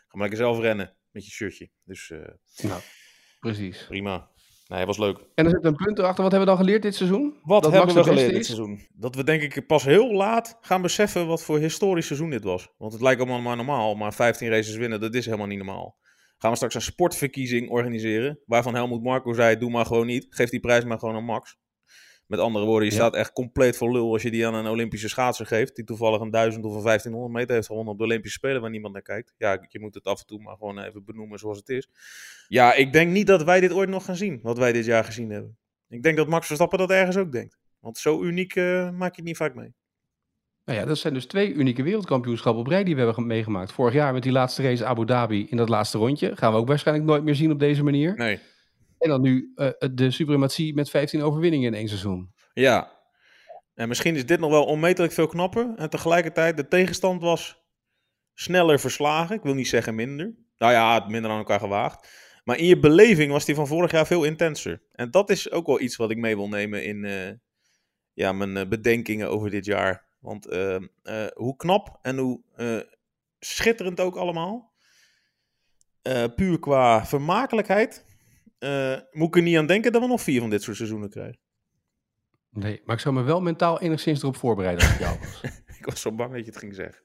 Ga 0.08 0.16
maar 0.16 0.28
lekker 0.28 0.38
zelf 0.38 0.60
rennen 0.60 0.96
met 1.10 1.24
je 1.24 1.30
shirtje. 1.30 1.70
Dus 1.84 2.12
nou, 2.62 2.80
precies. 3.40 3.86
Prima. 3.86 4.30
Nee, 4.68 4.86
was 4.86 4.98
leuk. 4.98 5.18
En 5.34 5.44
er 5.44 5.50
zit 5.50 5.64
een 5.64 5.76
punt 5.76 5.98
erachter. 5.98 6.22
Wat 6.22 6.32
hebben 6.32 6.40
we 6.40 6.56
dan 6.56 6.64
geleerd 6.64 6.82
dit 6.82 6.94
seizoen? 6.94 7.40
Wat 7.42 7.62
dat 7.62 7.72
hebben 7.72 7.94
we 7.94 8.02
geleerd 8.02 8.32
dit 8.32 8.46
seizoen? 8.46 8.86
Dat 8.92 9.14
we 9.14 9.24
denk 9.24 9.42
ik 9.42 9.66
pas 9.66 9.84
heel 9.84 10.12
laat 10.12 10.58
gaan 10.60 10.82
beseffen 10.82 11.26
wat 11.26 11.42
voor 11.42 11.58
historisch 11.58 12.06
seizoen 12.06 12.30
dit 12.30 12.44
was. 12.44 12.68
Want 12.78 12.92
het 12.92 13.02
lijkt 13.02 13.20
allemaal 13.20 13.40
maar 13.40 13.56
normaal. 13.56 13.94
Maar 13.94 14.14
15 14.14 14.48
races 14.48 14.76
winnen, 14.76 15.00
dat 15.00 15.14
is 15.14 15.24
helemaal 15.24 15.46
niet 15.46 15.58
normaal. 15.58 15.96
Gaan 16.36 16.50
we 16.50 16.56
straks 16.56 16.74
een 16.74 16.80
sportverkiezing 16.80 17.70
organiseren. 17.70 18.40
Waarvan 18.46 18.74
Helmoet 18.74 19.02
Marco 19.02 19.32
zei, 19.32 19.56
doe 19.56 19.70
maar 19.70 19.86
gewoon 19.86 20.06
niet. 20.06 20.26
Geef 20.30 20.50
die 20.50 20.60
prijs 20.60 20.84
maar 20.84 20.98
gewoon 20.98 21.14
aan 21.14 21.24
Max. 21.24 21.56
Met 22.28 22.40
andere 22.40 22.64
woorden, 22.64 22.88
je 22.88 22.94
staat 22.94 23.14
echt 23.14 23.32
compleet 23.32 23.76
voor 23.76 23.92
lul 23.92 24.12
als 24.12 24.22
je 24.22 24.30
die 24.30 24.46
aan 24.46 24.54
een 24.54 24.66
Olympische 24.66 25.08
schaatser 25.08 25.46
geeft. 25.46 25.76
Die 25.76 25.84
toevallig 25.84 26.20
een 26.20 26.30
1000 26.30 26.64
of 26.64 26.74
een 26.74 26.82
1500 26.82 27.34
meter 27.34 27.54
heeft 27.54 27.66
gewonnen 27.66 27.92
op 27.92 27.98
de 27.98 28.04
Olympische 28.04 28.38
Spelen 28.38 28.60
waar 28.60 28.70
niemand 28.70 28.92
naar 28.92 29.02
kijkt. 29.02 29.34
Ja, 29.38 29.66
je 29.68 29.80
moet 29.80 29.94
het 29.94 30.04
af 30.04 30.20
en 30.20 30.26
toe 30.26 30.42
maar 30.42 30.56
gewoon 30.56 30.78
even 30.78 31.04
benoemen 31.04 31.38
zoals 31.38 31.58
het 31.58 31.68
is. 31.68 31.88
Ja, 32.48 32.74
ik 32.74 32.92
denk 32.92 33.12
niet 33.12 33.26
dat 33.26 33.42
wij 33.42 33.60
dit 33.60 33.72
ooit 33.72 33.88
nog 33.88 34.04
gaan 34.04 34.16
zien, 34.16 34.40
wat 34.42 34.58
wij 34.58 34.72
dit 34.72 34.84
jaar 34.84 35.04
gezien 35.04 35.30
hebben. 35.30 35.58
Ik 35.88 36.02
denk 36.02 36.16
dat 36.16 36.28
Max 36.28 36.46
Verstappen 36.46 36.78
dat 36.78 36.90
ergens 36.90 37.16
ook 37.16 37.32
denkt. 37.32 37.58
Want 37.80 37.98
zo 37.98 38.22
uniek 38.22 38.54
uh, 38.54 38.90
maak 38.90 39.10
je 39.10 39.16
het 39.16 39.24
niet 39.24 39.36
vaak 39.36 39.54
mee. 39.54 39.74
Nou 40.64 40.80
ja, 40.80 40.86
dat 40.86 40.98
zijn 40.98 41.14
dus 41.14 41.26
twee 41.26 41.52
unieke 41.52 41.82
wereldkampioenschappen 41.82 42.60
op 42.60 42.68
rij 42.68 42.84
die 42.84 42.96
we 42.96 43.02
hebben 43.02 43.26
meegemaakt. 43.26 43.72
Vorig 43.72 43.94
jaar 43.94 44.12
met 44.12 44.22
die 44.22 44.32
laatste 44.32 44.62
race 44.62 44.84
Abu 44.84 45.06
Dhabi 45.06 45.46
in 45.50 45.56
dat 45.56 45.68
laatste 45.68 45.98
rondje. 45.98 46.36
Gaan 46.36 46.52
we 46.52 46.58
ook 46.58 46.68
waarschijnlijk 46.68 47.06
nooit 47.06 47.24
meer 47.24 47.34
zien 47.34 47.50
op 47.50 47.58
deze 47.58 47.84
manier. 47.84 48.14
Nee. 48.16 48.38
En 48.98 49.08
dan 49.08 49.20
nu 49.20 49.52
uh, 49.56 49.70
de 49.92 50.10
suprematie 50.10 50.74
met 50.74 50.90
15 50.90 51.22
overwinningen 51.22 51.66
in 51.72 51.78
één 51.78 51.88
seizoen. 51.88 52.32
Ja. 52.52 52.96
En 53.74 53.88
misschien 53.88 54.14
is 54.16 54.26
dit 54.26 54.40
nog 54.40 54.50
wel 54.50 54.64
onmetelijk 54.64 55.12
veel 55.12 55.26
knapper. 55.26 55.72
En 55.76 55.90
tegelijkertijd, 55.90 56.56
de 56.56 56.68
tegenstand 56.68 57.22
was 57.22 57.62
sneller 58.34 58.80
verslagen. 58.80 59.36
Ik 59.36 59.42
wil 59.42 59.54
niet 59.54 59.68
zeggen 59.68 59.94
minder. 59.94 60.34
Nou 60.56 60.72
ja, 60.72 61.06
minder 61.08 61.30
aan 61.30 61.38
elkaar 61.38 61.60
gewaagd. 61.60 62.08
Maar 62.44 62.58
in 62.58 62.66
je 62.66 62.78
beleving 62.78 63.32
was 63.32 63.44
die 63.44 63.54
van 63.54 63.66
vorig 63.66 63.90
jaar 63.90 64.06
veel 64.06 64.24
intenser. 64.24 64.82
En 64.92 65.10
dat 65.10 65.30
is 65.30 65.50
ook 65.50 65.66
wel 65.66 65.80
iets 65.80 65.96
wat 65.96 66.10
ik 66.10 66.16
mee 66.16 66.36
wil 66.36 66.48
nemen 66.48 66.84
in 66.84 67.04
uh, 67.04 67.30
ja, 68.12 68.32
mijn 68.32 68.68
bedenkingen 68.68 69.30
over 69.30 69.50
dit 69.50 69.64
jaar. 69.64 70.06
Want 70.18 70.44
hoe 71.34 71.56
knap 71.56 71.98
en 72.02 72.18
hoe 72.18 72.40
schitterend 73.38 74.00
ook 74.00 74.16
allemaal. 74.16 74.72
puur 76.36 76.58
qua 76.58 77.06
vermakelijkheid 77.06 78.07
uh, 78.58 78.96
moet 79.10 79.28
ik 79.28 79.36
er 79.36 79.42
niet 79.42 79.56
aan 79.56 79.66
denken 79.66 79.92
dat 79.92 80.02
we 80.02 80.08
nog 80.08 80.20
vier 80.20 80.40
van 80.40 80.50
dit 80.50 80.62
soort 80.62 80.76
seizoenen 80.76 81.10
krijgen. 81.10 81.38
Nee, 82.50 82.80
maar 82.84 82.96
ik 82.96 83.02
zou 83.02 83.14
me 83.14 83.22
wel 83.22 83.40
mentaal 83.40 83.80
enigszins 83.80 84.22
erop 84.22 84.36
voorbereiden 84.36 84.84
als 84.84 84.94
ik 84.94 85.00
jou 85.00 85.18
was. 85.18 85.40
ik 85.78 85.84
was 85.84 86.00
zo 86.00 86.12
bang 86.12 86.30
dat 86.32 86.40
je 86.40 86.50
het 86.50 86.58
ging 86.58 86.74
zeggen. 86.74 87.04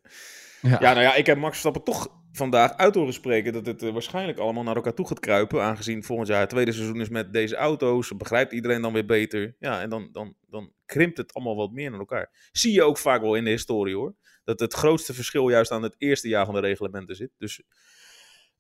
Ja. 0.62 0.78
ja, 0.80 0.94
nou 0.94 1.02
ja, 1.02 1.16
ik 1.16 1.26
heb 1.26 1.38
Max 1.38 1.50
Verstappen 1.50 1.84
toch 1.84 2.22
vandaag 2.32 2.78
uit 2.78 2.96
horen 2.96 3.14
spreken 3.14 3.54
dat 3.54 3.66
het 3.66 3.84
uh, 3.84 3.92
waarschijnlijk 3.92 4.38
allemaal 4.38 4.64
naar 4.64 4.76
elkaar 4.76 4.94
toe 4.94 5.08
gaat 5.08 5.20
kruipen. 5.20 5.64
Aangezien 5.64 6.04
volgend 6.04 6.28
jaar 6.28 6.40
het 6.40 6.50
tweede 6.50 6.72
seizoen 6.72 7.02
is 7.02 7.10
met 7.10 7.34
deze 7.34 7.56
auto's. 7.56 8.18
Begrijpt 8.18 8.52
iedereen 8.52 8.82
dan 8.82 8.94
weer 8.94 9.06
beter. 9.06 9.56
Ja, 9.60 9.82
en 9.82 9.90
dan, 9.90 10.10
dan, 10.12 10.36
dan 10.48 10.72
krimpt 10.86 11.18
het 11.18 11.34
allemaal 11.34 11.56
wat 11.56 11.72
meer 11.72 11.90
naar 11.90 12.00
elkaar. 12.00 12.50
Zie 12.52 12.74
je 12.74 12.84
ook 12.84 12.98
vaak 12.98 13.22
wel 13.22 13.36
in 13.36 13.44
de 13.44 13.50
historie 13.50 13.96
hoor. 13.96 14.16
Dat 14.44 14.60
het 14.60 14.74
grootste 14.74 15.14
verschil 15.14 15.50
juist 15.50 15.72
aan 15.72 15.84
het 15.84 15.96
eerste 15.98 16.28
jaar 16.28 16.46
van 16.46 16.54
de 16.54 16.60
reglementen 16.60 17.16
zit. 17.16 17.32
Dus 17.38 17.64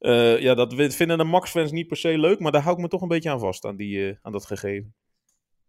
uh, 0.03 0.39
ja, 0.39 0.53
dat 0.53 0.73
vinden 0.73 1.17
de 1.17 1.23
Max-fans 1.23 1.71
niet 1.71 1.87
per 1.87 1.97
se 1.97 2.17
leuk, 2.17 2.39
maar 2.39 2.51
daar 2.51 2.61
hou 2.61 2.75
ik 2.75 2.81
me 2.81 2.87
toch 2.87 3.01
een 3.01 3.07
beetje 3.07 3.29
aan 3.29 3.39
vast, 3.39 3.65
aan, 3.65 3.75
die, 3.75 3.97
uh, 3.97 4.15
aan 4.21 4.31
dat 4.31 4.45
gegeven. 4.45 4.95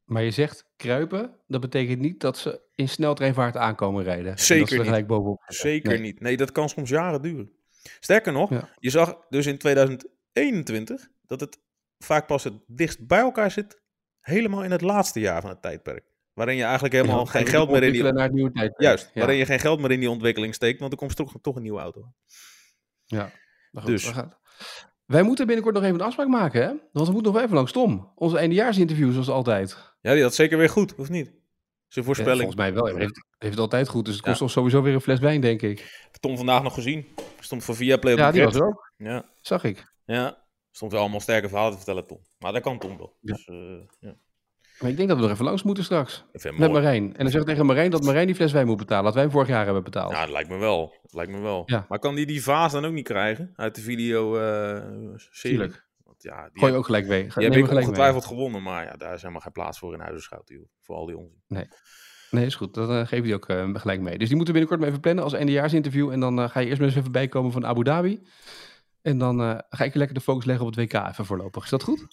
Maar 0.04 0.22
je 0.22 0.30
zegt 0.30 0.66
kruipen, 0.76 1.36
dat 1.46 1.60
betekent 1.60 2.00
niet 2.00 2.20
dat 2.20 2.38
ze 2.38 2.60
in 2.74 2.88
sneltreinvaart 2.88 3.56
aankomen 3.56 4.04
rijden. 4.04 4.38
Zeker 4.38 4.76
niet. 4.76 4.86
Gelijk 4.86 5.06
bovenop 5.06 5.42
Zeker 5.46 5.88
nee. 5.92 6.00
niet. 6.00 6.20
Nee, 6.20 6.36
dat 6.36 6.52
kan 6.52 6.68
soms 6.68 6.90
jaren 6.90 7.22
duren. 7.22 7.52
Sterker 8.00 8.32
nog, 8.32 8.50
ja. 8.50 8.68
je 8.78 8.90
zag 8.90 9.26
dus 9.28 9.46
in 9.46 9.58
2021 9.58 11.08
dat 11.26 11.40
het 11.40 11.58
vaak 11.98 12.26
pas 12.26 12.44
het 12.44 12.54
dichtst 12.66 13.06
bij 13.06 13.18
elkaar 13.18 13.50
zit, 13.50 13.82
helemaal 14.20 14.64
in 14.64 14.70
het 14.70 14.80
laatste 14.80 15.20
jaar 15.20 15.40
van 15.40 15.50
het 15.50 15.62
tijdperk. 15.62 16.04
Waarin 16.32 16.56
je 16.56 16.62
eigenlijk 16.62 16.94
helemaal 16.94 17.24
ja, 17.24 17.30
geen 17.30 17.46
geld 17.46 17.70
meer 17.70 17.82
in 17.82 17.92
die... 17.92 18.02
Naar 18.02 18.32
nieuwe 18.32 18.52
tijdperk. 18.52 18.82
Juist, 18.82 19.10
ja. 19.14 19.20
waarin 19.20 19.38
je 19.38 19.46
geen 19.46 19.60
geld 19.60 19.80
meer 19.80 19.90
in 19.90 20.00
die 20.00 20.10
ontwikkeling 20.10 20.54
steekt, 20.54 20.80
want 20.80 20.92
er 20.92 20.98
komt 20.98 21.16
toch, 21.16 21.34
toch 21.40 21.56
een 21.56 21.62
nieuwe 21.62 21.80
auto. 21.80 22.12
Ja. 23.04 23.30
Goed, 23.74 23.86
dus. 23.86 24.12
Wij 25.04 25.22
moeten 25.22 25.46
binnenkort 25.46 25.74
nog 25.74 25.84
even 25.84 26.00
een 26.00 26.06
afspraak 26.06 26.28
maken, 26.28 26.62
hè? 26.62 26.72
Want 26.92 27.06
we 27.06 27.12
moeten 27.12 27.32
nog 27.32 27.42
even 27.42 27.54
langs 27.54 27.72
Tom. 27.72 28.12
Onze 28.14 28.38
eindejaarsinterview, 28.38 29.12
zoals 29.12 29.28
altijd. 29.28 29.76
Ja, 30.00 30.12
die 30.12 30.22
had 30.22 30.34
zeker 30.34 30.58
weer 30.58 30.68
goed, 30.68 30.94
of 30.94 31.08
niet? 31.08 31.32
Zijn 31.88 32.04
voorspelling. 32.04 32.40
Ja, 32.40 32.46
volgens 32.46 32.70
mij 32.70 32.74
wel. 32.74 32.84
Hij 32.84 33.00
heeft, 33.00 33.26
heeft 33.38 33.52
het 33.52 33.62
altijd 33.62 33.88
goed. 33.88 34.04
Dus 34.04 34.14
het 34.14 34.24
kost 34.24 34.40
ja. 34.40 34.46
sowieso 34.46 34.82
weer 34.82 34.94
een 34.94 35.00
fles 35.00 35.18
wijn, 35.18 35.40
denk 35.40 35.62
ik. 35.62 36.08
Tom 36.20 36.36
vandaag 36.36 36.62
nog 36.62 36.74
gezien. 36.74 37.06
Stond 37.40 37.64
voor 37.64 37.76
Viaplay 37.76 38.12
op 38.12 38.18
Ja, 38.18 38.30
die 38.30 38.44
was 38.44 38.54
er 38.54 38.66
ook. 38.66 38.92
Ja. 38.96 39.24
Zag 39.40 39.64
ik. 39.64 39.92
Ja. 40.04 40.46
Stond 40.70 40.92
wel 40.92 41.00
allemaal 41.00 41.20
sterke 41.20 41.48
verhalen 41.48 41.70
te 41.70 41.76
vertellen, 41.76 42.06
Tom. 42.06 42.18
Maar 42.38 42.52
dat 42.52 42.62
kan 42.62 42.78
Tom 42.78 42.96
wel. 42.96 43.16
Dus, 43.20 43.46
uh, 43.46 43.80
ja. 44.00 44.16
Maar 44.84 44.92
ik 44.92 44.98
denk 44.98 45.08
dat 45.08 45.18
we 45.18 45.24
er 45.24 45.30
even 45.30 45.44
langs 45.44 45.62
moeten 45.62 45.84
straks. 45.84 46.24
Met 46.32 46.72
Marijn. 46.72 47.16
En 47.16 47.22
dan 47.22 47.30
zeg 47.30 47.40
ik 47.40 47.46
tegen 47.46 47.66
Marijn 47.66 47.90
dat 47.90 48.02
Marijn 48.02 48.26
die 48.26 48.34
fles 48.34 48.52
wijn 48.52 48.66
moet 48.66 48.76
betalen. 48.76 49.04
Dat 49.04 49.14
wij 49.14 49.22
hem 49.22 49.32
vorig 49.32 49.48
jaar 49.48 49.64
hebben 49.64 49.84
betaald. 49.84 50.12
Ja, 50.12 50.20
dat 50.20 50.30
lijkt 50.30 50.48
me 50.48 50.56
wel. 50.56 50.94
Dat 51.02 51.12
lijkt 51.12 51.32
me 51.32 51.40
wel. 51.40 51.62
Ja. 51.66 51.86
Maar 51.88 51.98
kan 51.98 52.14
die 52.14 52.26
die 52.26 52.42
vaas 52.42 52.72
dan 52.72 52.84
ook 52.84 52.92
niet 52.92 53.04
krijgen? 53.04 53.52
Uit 53.56 53.74
de 53.74 53.80
video 53.80 54.38
uh, 54.38 54.82
serie? 55.30 55.58
Want 56.04 56.22
ja, 56.22 56.42
die 56.42 56.58
Gooi 56.58 56.72
je 56.72 56.78
ook 56.78 56.84
gelijk 56.84 57.06
mee. 57.06 57.22
Die 57.22 57.44
heb 57.44 57.54
ik 57.54 57.70
ongetwijfeld 57.70 58.24
gewonnen. 58.24 58.62
Maar 58.62 58.84
ja, 58.84 58.96
daar 58.96 59.14
is 59.14 59.20
helemaal 59.20 59.42
geen 59.42 59.52
plaats 59.52 59.78
voor 59.78 59.94
in 59.94 60.00
Huizenschouw. 60.00 60.42
Voor 60.80 60.96
al 60.96 61.06
die 61.06 61.16
onzin. 61.16 61.42
Nee. 61.48 61.68
Nee, 62.30 62.46
is 62.46 62.54
goed. 62.54 62.74
Dat 62.74 62.90
uh, 62.90 63.06
geef 63.06 63.26
je 63.26 63.34
ook 63.34 63.48
uh, 63.48 63.68
gelijk 63.72 64.00
mee. 64.00 64.18
Dus 64.18 64.28
die 64.28 64.36
moeten 64.36 64.54
we 64.54 64.60
binnenkort 64.60 64.80
maar 64.80 64.88
even 64.88 65.00
plannen 65.00 65.24
als 65.24 65.32
eindejaarsinterview. 65.32 66.10
En 66.10 66.20
dan 66.20 66.38
uh, 66.38 66.48
ga 66.48 66.60
je 66.60 66.66
eerst 66.66 66.78
maar 66.78 66.88
eens 66.88 66.98
even 66.98 67.12
bijkomen 67.12 67.52
van 67.52 67.66
Abu 67.66 67.84
Dhabi. 67.84 68.22
En 69.02 69.18
dan 69.18 69.62
ga 69.68 69.84
ik 69.84 69.94
lekker 69.94 70.14
de 70.14 70.22
focus 70.22 70.44
leggen 70.44 70.66
op 70.66 70.76
het 70.76 70.92
WK 70.92 71.08
even 71.08 71.24
voorlopig. 71.24 71.64
Is 71.64 71.70
dat 71.70 71.82
goed? 71.82 72.06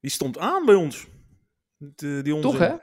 Die 0.00 0.10
stond 0.10 0.38
aan 0.38 0.64
bij 0.64 0.74
ons. 0.74 1.06
Die, 1.96 2.22
die 2.22 2.40
Toch 2.40 2.58
hè? 2.58 2.74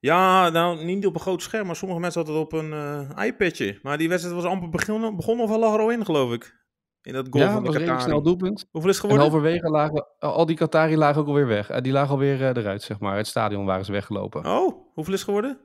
Ja, 0.00 0.48
nou 0.48 0.84
niet 0.84 1.06
op 1.06 1.14
een 1.14 1.20
groot 1.20 1.42
scherm, 1.42 1.66
maar 1.66 1.76
sommige 1.76 2.00
mensen 2.00 2.24
hadden 2.24 2.40
het 2.40 2.52
op 2.52 2.60
een 2.60 2.70
uh, 3.18 3.26
iPadje. 3.26 3.78
Maar 3.82 3.98
die 3.98 4.08
wedstrijd 4.08 4.36
was 4.36 4.50
amper 4.50 4.68
begonnen, 4.68 5.16
begonnen 5.16 5.44
of 5.44 5.50
al 5.50 5.58
lag 5.58 5.74
er 5.74 5.80
al 5.80 5.90
in, 5.90 6.04
geloof 6.04 6.32
ik. 6.32 6.64
In 7.02 7.12
dat 7.12 7.26
goal 7.30 7.44
ja, 7.44 7.52
van 7.52 7.64
de 7.64 7.68
was 7.68 7.78
Qatari. 7.78 8.02
snel 8.02 8.22
doelpunt. 8.22 8.68
Hoeveel 8.70 8.90
is 8.90 8.96
het 8.96 9.04
geworden? 9.06 9.26
En 9.26 9.32
halverwege 9.32 9.70
lagen, 9.70 10.06
al 10.18 10.46
die 10.46 10.56
Qatari 10.56 10.96
lagen 10.96 11.20
ook 11.20 11.26
alweer 11.26 11.46
weg. 11.46 11.80
Die 11.80 11.92
lagen 11.92 12.10
alweer 12.10 12.40
uh, 12.40 12.48
eruit, 12.48 12.82
zeg 12.82 12.98
maar. 12.98 13.16
Het 13.16 13.26
stadion 13.26 13.64
waren 13.64 13.84
ze 13.84 13.92
weggelopen. 13.92 14.46
Oh, 14.46 14.94
hoeveel 14.94 15.14
is 15.14 15.20
het 15.20 15.28
geworden? 15.28 15.60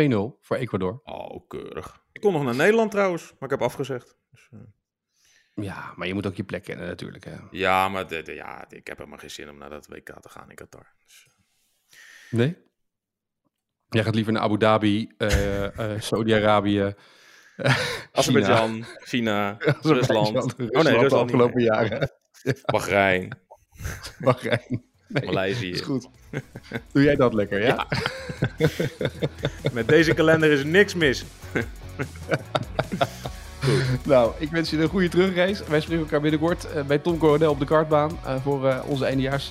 2-0 0.00 0.38
voor 0.40 0.56
Ecuador. 0.56 1.00
Oh, 1.04 1.48
keurig. 1.48 2.04
Ik 2.12 2.20
kon 2.20 2.32
nog 2.32 2.44
naar 2.44 2.56
Nederland 2.56 2.90
trouwens, 2.90 3.30
maar 3.38 3.50
ik 3.52 3.58
heb 3.58 3.62
afgezegd. 3.62 4.16
Dus, 4.30 4.48
uh... 4.52 4.60
Ja, 5.54 5.92
maar 5.96 6.06
je 6.06 6.14
moet 6.14 6.26
ook 6.26 6.34
je 6.34 6.44
plek 6.44 6.62
kennen 6.62 6.86
natuurlijk. 6.86 7.24
Hè. 7.24 7.36
Ja, 7.50 7.88
maar 7.88 8.08
de, 8.08 8.22
de, 8.22 8.34
ja, 8.34 8.64
ik 8.70 8.86
heb 8.86 8.98
helemaal 8.98 9.18
geen 9.18 9.30
zin 9.30 9.50
om 9.50 9.58
naar 9.58 9.70
dat 9.70 9.86
WK 9.86 10.20
te 10.20 10.28
gaan 10.28 10.50
in 10.50 10.56
Qatar. 10.56 10.94
Dus, 11.04 11.26
Nee? 12.32 12.56
Jij 13.88 14.04
gaat 14.04 14.14
liever 14.14 14.32
naar 14.32 14.42
Abu 14.42 14.58
Dhabi, 14.58 15.08
uh, 15.18 15.62
uh, 15.62 15.70
Saudi-Arabië, 16.08 16.94
Azerbeidzjan, 18.12 18.84
China, 18.98 19.56
Rusland. 19.58 19.84
Rusland. 19.84 20.54
Oh 20.54 20.82
nee, 20.82 20.92
Rusland 20.92 21.10
de 21.10 21.16
afgelopen 21.16 21.62
jaren. 21.62 22.12
Bahrein. 22.64 23.38
Bahrein. 24.18 24.84
Nee, 25.08 25.24
Maleisië. 25.24 25.70
Is 25.70 25.80
goed. 25.80 26.08
Doe 26.92 27.02
jij 27.02 27.16
dat 27.16 27.34
lekker, 27.34 27.62
ja? 27.62 27.86
ja. 28.58 28.68
Met 29.72 29.88
deze 29.88 30.14
kalender 30.14 30.50
is 30.50 30.64
niks 30.64 30.94
mis. 30.94 31.24
Goed. 31.52 31.66
Nou, 34.04 34.32
ik 34.38 34.50
wens 34.50 34.70
je 34.70 34.76
een 34.76 34.88
goede 34.88 35.08
terugreis. 35.08 35.66
Wij 35.66 35.80
spreken 35.80 36.04
elkaar 36.04 36.20
binnenkort 36.20 36.66
uh, 36.74 36.82
bij 36.82 36.98
Tom 36.98 37.18
Coronel 37.18 37.50
op 37.50 37.58
de 37.58 37.64
kartbaan. 37.64 38.18
Uh, 38.24 38.42
voor, 38.42 38.64
uh, 38.64 38.78
onze 38.86 39.04
eindejaars, 39.04 39.48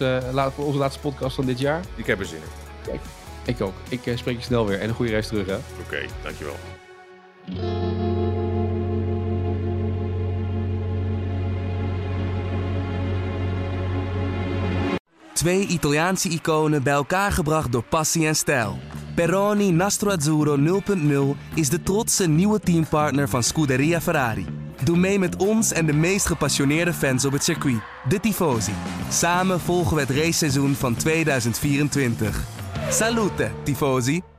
voor 0.56 0.66
onze 0.66 0.78
laatste 0.78 1.00
podcast 1.00 1.36
van 1.36 1.46
dit 1.46 1.60
jaar. 1.60 1.82
Ik 1.96 2.06
heb 2.06 2.20
er 2.20 2.26
zin 2.26 2.38
in. 2.38 2.71
Kijk, 2.86 3.02
ik 3.46 3.62
ook. 3.62 3.74
Ik 3.90 4.00
spreek 4.16 4.38
je 4.38 4.44
snel 4.44 4.68
weer 4.68 4.80
en 4.80 4.90
een 4.90 4.96
goede 4.96 5.12
reis 5.12 5.28
terug. 5.28 5.44
Oké, 5.44 5.62
okay, 5.86 6.08
dankjewel. 6.24 6.56
Twee 15.34 15.68
Italiaanse 15.68 16.30
iconen 16.30 16.84
bij 16.84 16.94
elkaar 16.94 17.32
gebracht 17.32 17.72
door 17.72 17.84
passie 17.84 18.28
en 18.28 18.36
stijl. 18.36 18.78
Peroni 19.16 19.72
Nastro 19.72 20.10
Azzurro 20.10 20.82
0.0 21.36 21.38
is 21.54 21.70
de 21.70 21.84
trotse 21.84 22.28
nieuwe 22.28 22.60
teampartner 22.60 23.30
van 23.30 23.44
Scuderia 23.44 24.02
Ferrari. 24.02 24.46
Doe 24.84 24.98
mee 24.98 25.20
met 25.20 25.36
ons 25.36 25.72
en 25.72 25.86
de 25.86 25.94
meest 25.94 26.26
gepassioneerde 26.26 26.94
fans 26.94 27.26
op 27.26 27.32
het 27.32 27.44
circuit, 27.44 27.80
de 28.10 28.20
Tifosi. 28.20 28.74
Samen 29.10 29.60
volgen 29.60 29.96
we 29.96 30.02
het 30.02 30.10
raceseizoen 30.10 30.74
van 30.74 30.96
2024. 30.96 32.61
Salute, 32.92 33.50
Tifosi! 33.64 34.31